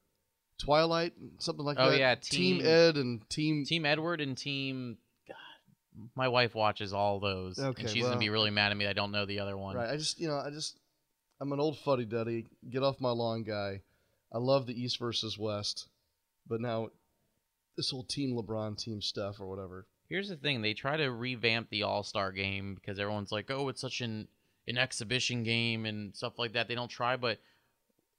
Twilight, 0.59 1.15
something 1.39 1.65
like 1.65 1.79
oh, 1.81 1.91
that. 1.91 1.97
Oh 1.97 1.99
yeah, 1.99 2.15
team, 2.15 2.59
team, 2.59 2.67
Ed 2.67 2.97
and 2.97 3.29
Team 3.31 3.65
Team 3.65 3.87
Edward 3.87 4.21
and 4.21 4.37
Team. 4.37 4.99
God, 5.27 6.11
my 6.15 6.29
wife 6.29 6.55
watches 6.55 6.93
all 6.93 7.19
those, 7.19 7.59
okay, 7.59 7.83
and 7.83 7.91
she's 7.91 8.03
well, 8.03 8.13
gonna 8.13 8.21
be 8.21 8.29
really 8.29 8.51
mad 8.51 8.71
at 8.71 8.77
me. 8.77 8.87
I 8.87 8.93
don't 8.93 9.11
know 9.11 9.25
the 9.25 9.41
other 9.41 9.57
one. 9.57 9.75
Right. 9.75 9.91
I 9.91 9.97
just, 9.97 10.21
you 10.21 10.29
know, 10.29 10.37
I 10.37 10.51
just, 10.51 10.79
I'm 11.41 11.51
an 11.53 11.59
old 11.59 11.79
fuddy 11.79 12.05
duddy. 12.05 12.47
Get 12.71 12.83
off 12.83 13.01
my 13.01 13.11
lawn, 13.11 13.43
guy. 13.43 13.81
I 14.33 14.39
love 14.39 14.67
the 14.67 14.81
East 14.81 15.01
versus 15.01 15.37
West, 15.37 15.89
but 16.47 16.61
now 16.61 16.91
this 17.77 17.91
whole 17.91 18.05
Team 18.05 18.37
LeBron 18.37 18.77
team 18.77 19.01
stuff 19.01 19.41
or 19.41 19.47
whatever. 19.47 19.87
Here's 20.09 20.29
the 20.29 20.37
thing: 20.37 20.63
they 20.63 20.75
try 20.75 20.97
to 20.97 21.11
revamp 21.11 21.71
the 21.71 21.85
All 21.85 22.03
Star 22.03 22.33
game 22.33 22.75
because 22.75 22.99
everyone's 22.99 23.33
like, 23.33 23.51
"Oh, 23.51 23.69
it's 23.69 23.81
such 23.81 24.01
an 24.01 24.29
an 24.69 24.79
exhibition 24.79 25.43
game 25.43 25.87
and 25.87 26.15
stuff 26.15 26.39
like 26.39 26.53
that." 26.53 26.69
They 26.69 26.75
don't 26.75 26.91
try, 26.91 27.17
but 27.17 27.39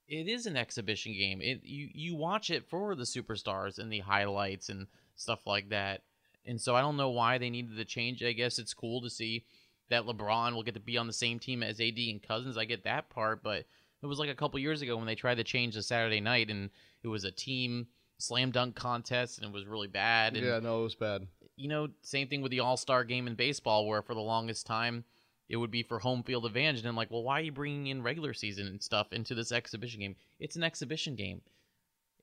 it 0.07 0.27
is 0.27 0.45
an 0.45 0.57
exhibition 0.57 1.13
game. 1.13 1.41
It 1.41 1.61
you 1.63 1.89
you 1.93 2.15
watch 2.15 2.49
it 2.49 2.69
for 2.69 2.95
the 2.95 3.03
superstars 3.03 3.77
and 3.79 3.91
the 3.91 3.99
highlights 3.99 4.69
and 4.69 4.87
stuff 5.15 5.45
like 5.45 5.69
that. 5.69 6.03
And 6.45 6.59
so 6.59 6.75
I 6.75 6.81
don't 6.81 6.97
know 6.97 7.11
why 7.11 7.37
they 7.37 7.49
needed 7.49 7.77
to 7.77 7.85
change. 7.85 8.23
I 8.23 8.33
guess 8.33 8.59
it's 8.59 8.73
cool 8.73 9.01
to 9.01 9.09
see 9.09 9.45
that 9.89 10.03
LeBron 10.03 10.53
will 10.53 10.63
get 10.63 10.73
to 10.73 10.79
be 10.79 10.97
on 10.97 11.07
the 11.07 11.13
same 11.13 11.39
team 11.39 11.63
as 11.63 11.79
AD 11.79 11.97
and 11.97 12.21
Cousins. 12.21 12.57
I 12.57 12.65
get 12.65 12.83
that 12.83 13.09
part, 13.09 13.43
but 13.43 13.65
it 14.01 14.07
was 14.07 14.19
like 14.19 14.29
a 14.29 14.35
couple 14.35 14.59
years 14.59 14.81
ago 14.81 14.97
when 14.97 15.05
they 15.05 15.15
tried 15.15 15.35
to 15.35 15.43
change 15.43 15.75
the 15.75 15.83
Saturday 15.83 16.19
night 16.19 16.49
and 16.49 16.69
it 17.03 17.07
was 17.07 17.23
a 17.23 17.31
team 17.31 17.87
slam 18.17 18.51
dunk 18.51 18.75
contest 18.75 19.37
and 19.37 19.47
it 19.47 19.53
was 19.53 19.65
really 19.65 19.87
bad. 19.87 20.35
And, 20.35 20.45
yeah, 20.45 20.59
no, 20.59 20.81
it 20.81 20.83
was 20.83 20.95
bad. 20.95 21.27
You 21.55 21.69
know, 21.69 21.89
same 22.01 22.27
thing 22.27 22.41
with 22.41 22.51
the 22.51 22.61
All 22.61 22.77
Star 22.77 23.03
game 23.03 23.27
in 23.27 23.35
baseball, 23.35 23.87
where 23.87 24.01
for 24.01 24.13
the 24.13 24.21
longest 24.21 24.65
time 24.65 25.03
it 25.49 25.57
would 25.57 25.71
be 25.71 25.83
for 25.83 25.99
home 25.99 26.23
field 26.23 26.45
advantage. 26.45 26.79
And 26.79 26.89
I'm 26.89 26.95
like, 26.95 27.11
well, 27.11 27.23
why 27.23 27.39
are 27.39 27.43
you 27.43 27.51
bringing 27.51 27.87
in 27.87 28.01
regular 28.01 28.33
season 28.33 28.67
and 28.67 28.81
stuff 28.81 29.13
into 29.13 29.35
this 29.35 29.51
exhibition 29.51 29.99
game? 29.99 30.15
It's 30.39 30.55
an 30.55 30.63
exhibition 30.63 31.15
game. 31.15 31.41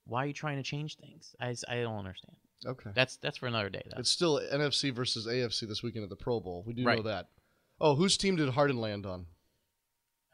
Why 0.07 0.25
are 0.25 0.27
you 0.27 0.33
trying 0.33 0.57
to 0.57 0.63
change 0.63 0.97
things? 0.97 1.37
I, 1.41 1.55
I 1.69 1.83
don't 1.83 1.99
understand. 1.99 2.37
Okay, 2.67 2.91
that's 2.95 3.17
that's 3.17 3.39
for 3.39 3.47
another 3.47 3.71
day. 3.71 3.83
Though. 3.87 4.01
It's 4.01 4.11
still 4.11 4.41
NFC 4.53 4.93
versus 4.93 5.27
AFC 5.27 5.67
this 5.67 5.83
weekend 5.83 6.05
at 6.05 6.11
the 6.11 6.17
Pro 6.17 6.41
Bowl. 6.41 6.63
We 6.67 6.75
do 6.75 6.85
right. 6.85 6.97
know 6.99 7.05
that. 7.05 7.29
Oh, 7.81 7.95
whose 7.95 8.19
team 8.19 8.37
did 8.37 8.51
Harden 8.51 8.79
land 8.79 9.07
on? 9.07 9.27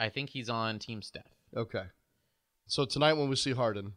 I 0.01 0.09
think 0.09 0.31
he's 0.31 0.49
on 0.49 0.81
Team 0.81 1.03
Steph. 1.03 1.23
Okay, 1.57 1.85
so 2.67 2.85
tonight 2.85 3.13
when 3.13 3.29
we 3.29 3.37
see 3.37 3.53
Harden 3.53 3.93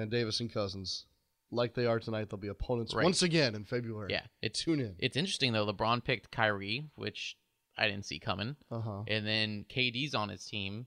and 0.00 0.10
Davis 0.10 0.40
and 0.40 0.52
Cousins, 0.52 1.06
like 1.50 1.74
they 1.74 1.86
are 1.86 1.98
tonight, 1.98 2.30
they'll 2.30 2.38
be 2.38 2.48
opponents 2.48 2.94
right. 2.94 3.04
once 3.04 3.22
again 3.22 3.54
in 3.54 3.64
February. 3.64 4.10
Yeah, 4.10 4.22
it, 4.42 4.54
tune 4.54 4.80
in. 4.80 4.96
It's 4.98 5.16
interesting 5.16 5.52
though. 5.52 5.66
LeBron 5.66 6.04
picked 6.04 6.30
Kyrie, 6.30 6.86
which 6.94 7.36
I 7.76 7.88
didn't 7.88 8.06
see 8.06 8.18
coming. 8.18 8.56
Uh-huh. 8.70 9.02
And 9.08 9.26
then 9.26 9.64
KD's 9.68 10.14
on 10.14 10.28
his 10.28 10.44
team 10.44 10.86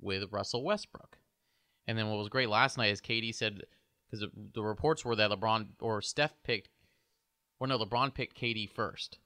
with 0.00 0.30
Russell 0.30 0.64
Westbrook. 0.64 1.18
And 1.86 1.98
then 1.98 2.08
what 2.08 2.18
was 2.18 2.28
great 2.28 2.48
last 2.48 2.78
night 2.78 2.92
is 2.92 3.00
KD 3.00 3.34
said 3.34 3.62
because 4.10 4.26
the 4.54 4.62
reports 4.62 5.04
were 5.04 5.16
that 5.16 5.30
LeBron 5.30 5.68
or 5.80 6.00
Steph 6.00 6.34
picked, 6.42 6.70
or 7.60 7.66
no, 7.66 7.78
LeBron 7.78 8.14
picked 8.14 8.40
KD 8.40 8.70
first. 8.70 9.18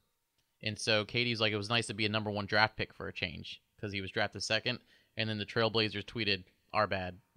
And 0.63 0.79
so 0.79 1.05
KD's 1.05 1.41
like, 1.41 1.53
it 1.53 1.57
was 1.57 1.69
nice 1.69 1.87
to 1.89 1.95
be 1.95 2.07
a 2.07 2.09
number 2.09 2.31
one 2.31 2.47
draft 2.47 2.77
pick 2.77 2.95
for 2.95 3.09
a 3.09 3.13
change 3.13 3.61
because 3.77 3.93
he 3.93 4.01
was 4.01 4.11
drafted 4.11 4.43
second. 4.43 4.79
And 5.17 5.29
then 5.29 5.39
the 5.39 5.45
Trailblazers 5.45 6.05
tweeted, 6.05 6.45
"Our 6.73 6.87
bad." 6.87 7.19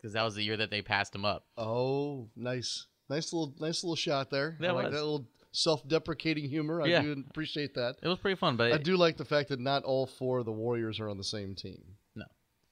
because 0.00 0.14
that 0.14 0.22
was 0.22 0.34
the 0.34 0.42
year 0.42 0.56
that 0.56 0.70
they 0.70 0.82
passed 0.82 1.14
him 1.14 1.24
up. 1.24 1.44
Oh, 1.58 2.28
nice, 2.36 2.86
nice 3.08 3.32
little, 3.32 3.54
nice 3.58 3.82
little 3.84 3.96
shot 3.96 4.30
there. 4.30 4.56
That 4.60 4.70
I 4.70 4.72
like 4.72 4.84
was. 4.86 4.94
that 4.94 5.00
little 5.00 5.26
self-deprecating 5.52 6.48
humor. 6.48 6.80
I 6.82 6.86
Yeah. 6.86 7.02
do 7.02 7.24
appreciate 7.28 7.74
that. 7.74 7.96
It 8.02 8.08
was 8.08 8.18
pretty 8.18 8.36
fun, 8.36 8.56
but 8.56 8.72
I 8.72 8.78
do 8.78 8.96
like 8.96 9.16
the 9.16 9.24
fact 9.24 9.48
that 9.50 9.60
not 9.60 9.84
all 9.84 10.06
four 10.06 10.38
of 10.38 10.44
the 10.46 10.52
Warriors 10.52 11.00
are 11.00 11.08
on 11.08 11.18
the 11.18 11.24
same 11.24 11.54
team. 11.54 11.82
No. 12.14 12.24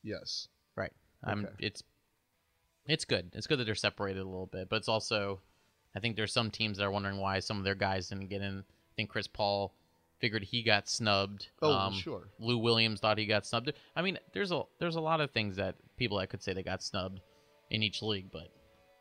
Yes. 0.03 0.49
Right. 0.77 0.93
I'm. 1.25 1.49
It's. 1.59 1.83
It's 2.87 3.05
good. 3.05 3.31
It's 3.35 3.47
good 3.47 3.59
that 3.59 3.65
they're 3.65 3.75
separated 3.75 4.21
a 4.21 4.25
little 4.25 4.47
bit, 4.47 4.71
but 4.71 4.77
it's 4.77 4.89
also, 4.89 5.41
I 5.95 6.01
think 6.01 6.17
there's 6.17 6.33
some 6.33 6.51
teams 6.51 6.79
that 6.79 6.85
are 6.85 6.91
wondering 6.91 7.19
why 7.19 7.39
some 7.41 7.59
of 7.59 7.65
their 7.65 7.75
guys 7.75 8.09
didn't 8.09 8.29
get 8.29 8.41
in. 8.41 8.61
I 8.61 8.95
think 8.97 9.11
Chris 9.11 9.27
Paul 9.27 9.75
figured 10.21 10.43
he 10.43 10.63
got 10.63 10.89
snubbed. 10.89 11.49
Oh, 11.61 11.71
Um, 11.73 11.93
sure. 11.93 12.29
Lou 12.39 12.57
Williams 12.57 13.01
thought 13.01 13.19
he 13.19 13.27
got 13.27 13.45
snubbed. 13.45 13.73
I 13.95 14.01
mean, 14.01 14.19
there's 14.33 14.53
a 14.53 14.63
there's 14.79 14.97
a 14.97 15.03
lot 15.03 15.21
of 15.21 15.33
things 15.33 15.57
that 15.57 15.75
people 15.99 16.19
that 16.19 16.31
could 16.31 16.43
say 16.43 16.53
they 16.53 16.63
got 16.63 16.83
snubbed 16.83 17.21
in 17.71 17.83
each 17.83 18.03
league, 18.03 18.31
but 18.33 18.49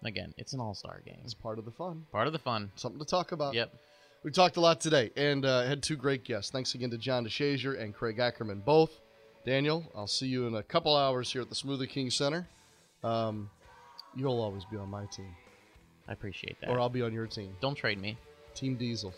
again, 0.03 0.33
it's 0.37 0.53
an 0.53 0.59
all 0.59 0.73
star 0.73 1.01
game. 1.05 1.19
It's 1.23 1.33
part 1.33 1.59
of 1.59 1.65
the 1.65 1.71
fun. 1.71 2.05
Part 2.11 2.27
of 2.27 2.33
the 2.33 2.39
fun. 2.39 2.71
Something 2.75 2.99
to 2.99 3.05
talk 3.05 3.31
about. 3.31 3.53
Yep. 3.53 3.73
We 4.23 4.31
talked 4.31 4.57
a 4.57 4.59
lot 4.61 4.81
today 4.81 5.11
and 5.15 5.45
uh, 5.45 5.63
had 5.63 5.81
two 5.83 5.95
great 5.95 6.23
guests. 6.25 6.51
Thanks 6.51 6.73
again 6.75 6.89
to 6.89 6.97
John 6.97 7.23
DeShazier 7.25 7.79
and 7.81 7.93
Craig 7.93 8.19
Ackerman, 8.19 8.61
both. 8.65 8.91
Daniel, 9.45 9.89
I'll 9.95 10.07
see 10.07 10.27
you 10.27 10.47
in 10.47 10.55
a 10.55 10.63
couple 10.63 10.93
hours 10.97 11.31
here 11.31 11.41
at 11.41 11.47
the 11.49 11.55
Smoothie 11.55 11.87
King 11.87 12.09
Center. 12.09 12.45
Um, 13.03 13.49
you'll 14.15 14.41
always 14.41 14.65
be 14.65 14.75
on 14.75 14.89
my 14.89 15.05
team, 15.05 15.33
I 16.09 16.11
appreciate 16.13 16.59
that. 16.59 16.69
or 16.69 16.79
I'll 16.81 16.89
be 16.89 17.01
on 17.01 17.13
your 17.13 17.27
team. 17.27 17.55
Don't 17.61 17.75
trade 17.75 18.01
me, 18.01 18.17
Team 18.55 18.75
Diesel. 18.75 19.13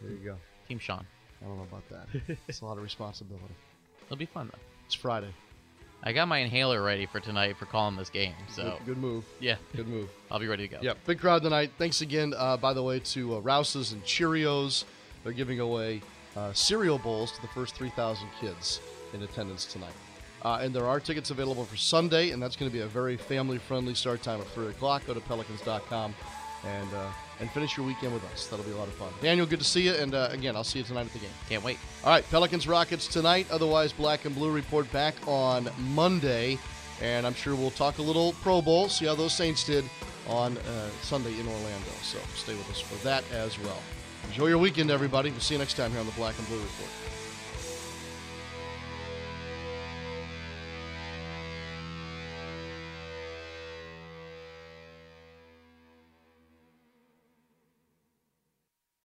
There 0.00 0.12
you 0.12 0.18
go. 0.24 0.36
Team 0.66 0.78
Sean. 0.78 1.04
I 1.42 1.46
don't 1.46 1.58
know 1.58 1.64
about 1.70 1.82
that. 1.90 2.36
it's 2.48 2.60
a 2.62 2.64
lot 2.64 2.78
of 2.78 2.82
responsibility. 2.82 3.54
It'll 4.06 4.16
be 4.16 4.24
fun 4.26 4.48
though. 4.50 4.58
It's 4.86 4.94
Friday. 4.94 5.34
I 6.02 6.12
got 6.12 6.28
my 6.28 6.38
inhaler 6.38 6.82
ready 6.82 7.04
for 7.06 7.20
tonight 7.20 7.56
for 7.58 7.66
calling 7.66 7.96
this 7.96 8.08
game, 8.08 8.34
so 8.48 8.62
Good, 8.78 8.86
good 8.86 8.98
move. 8.98 9.24
yeah, 9.38 9.56
Good 9.76 9.88
move. 9.88 10.08
I'll 10.30 10.38
be 10.38 10.46
ready 10.48 10.66
to 10.66 10.74
go. 10.76 10.80
Yep, 10.80 10.98
big 11.06 11.18
crowd 11.20 11.42
tonight. 11.42 11.72
Thanks 11.76 12.00
again, 12.00 12.32
uh, 12.36 12.56
by 12.56 12.72
the 12.72 12.82
way, 12.82 13.00
to 13.00 13.36
uh, 13.36 13.40
Rouse's 13.40 13.92
and 13.92 14.02
Cheerios. 14.04 14.84
They're 15.24 15.32
giving 15.34 15.60
away 15.60 16.00
uh, 16.36 16.52
cereal 16.54 16.98
bowls 16.98 17.32
to 17.32 17.42
the 17.42 17.48
first 17.48 17.74
3,000 17.74 18.26
kids 18.40 18.80
in 19.12 19.22
attendance 19.22 19.66
tonight. 19.66 19.92
Uh, 20.42 20.60
and 20.62 20.74
there 20.74 20.86
are 20.86 21.00
tickets 21.00 21.30
available 21.30 21.66
for 21.66 21.76
Sunday, 21.76 22.30
and 22.30 22.42
that's 22.42 22.56
going 22.56 22.70
to 22.70 22.74
be 22.74 22.82
a 22.82 22.86
very 22.86 23.18
family-friendly 23.18 23.94
start 23.94 24.22
time 24.22 24.40
at 24.40 24.46
3 24.48 24.68
o'clock. 24.68 25.02
Go 25.06 25.12
to 25.12 25.20
pelicans.com 25.20 26.14
and 26.64 26.94
uh, 26.94 27.10
and 27.40 27.50
finish 27.50 27.76
your 27.76 27.86
weekend 27.86 28.12
with 28.12 28.24
us. 28.32 28.46
That'll 28.46 28.64
be 28.64 28.72
a 28.72 28.76
lot 28.76 28.88
of 28.88 28.94
fun. 28.94 29.08
Daniel, 29.20 29.46
good 29.46 29.58
to 29.58 29.64
see 29.64 29.82
you. 29.82 29.94
And 29.94 30.14
uh, 30.14 30.28
again, 30.30 30.56
I'll 30.56 30.64
see 30.64 30.78
you 30.78 30.84
tonight 30.84 31.06
at 31.06 31.12
the 31.12 31.18
game. 31.18 31.30
Can't 31.48 31.64
wait. 31.64 31.78
All 32.04 32.10
right, 32.10 32.24
Pelicans 32.30 32.68
Rockets 32.68 33.06
tonight. 33.06 33.46
Otherwise, 33.50 33.92
Black 33.92 34.24
and 34.24 34.34
Blue 34.34 34.50
report 34.50 34.90
back 34.92 35.14
on 35.26 35.68
Monday, 35.78 36.58
and 37.00 37.26
I'm 37.26 37.34
sure 37.34 37.54
we'll 37.54 37.70
talk 37.70 37.98
a 37.98 38.02
little 38.02 38.32
Pro 38.42 38.60
Bowl, 38.60 38.88
see 38.88 39.06
how 39.06 39.14
those 39.14 39.32
Saints 39.32 39.64
did 39.64 39.84
on 40.28 40.56
uh, 40.58 40.88
Sunday 41.02 41.32
in 41.38 41.46
Orlando. 41.46 41.90
So 42.02 42.18
stay 42.34 42.54
with 42.54 42.70
us 42.70 42.80
for 42.80 43.02
that 43.04 43.24
as 43.32 43.58
well. 43.58 43.78
Enjoy 44.28 44.46
your 44.46 44.58
weekend, 44.58 44.90
everybody. 44.90 45.30
We'll 45.30 45.40
see 45.40 45.54
you 45.54 45.58
next 45.58 45.74
time 45.74 45.90
here 45.90 46.00
on 46.00 46.06
the 46.06 46.12
Black 46.12 46.38
and 46.38 46.46
Blue 46.46 46.58
Report. 46.58 47.09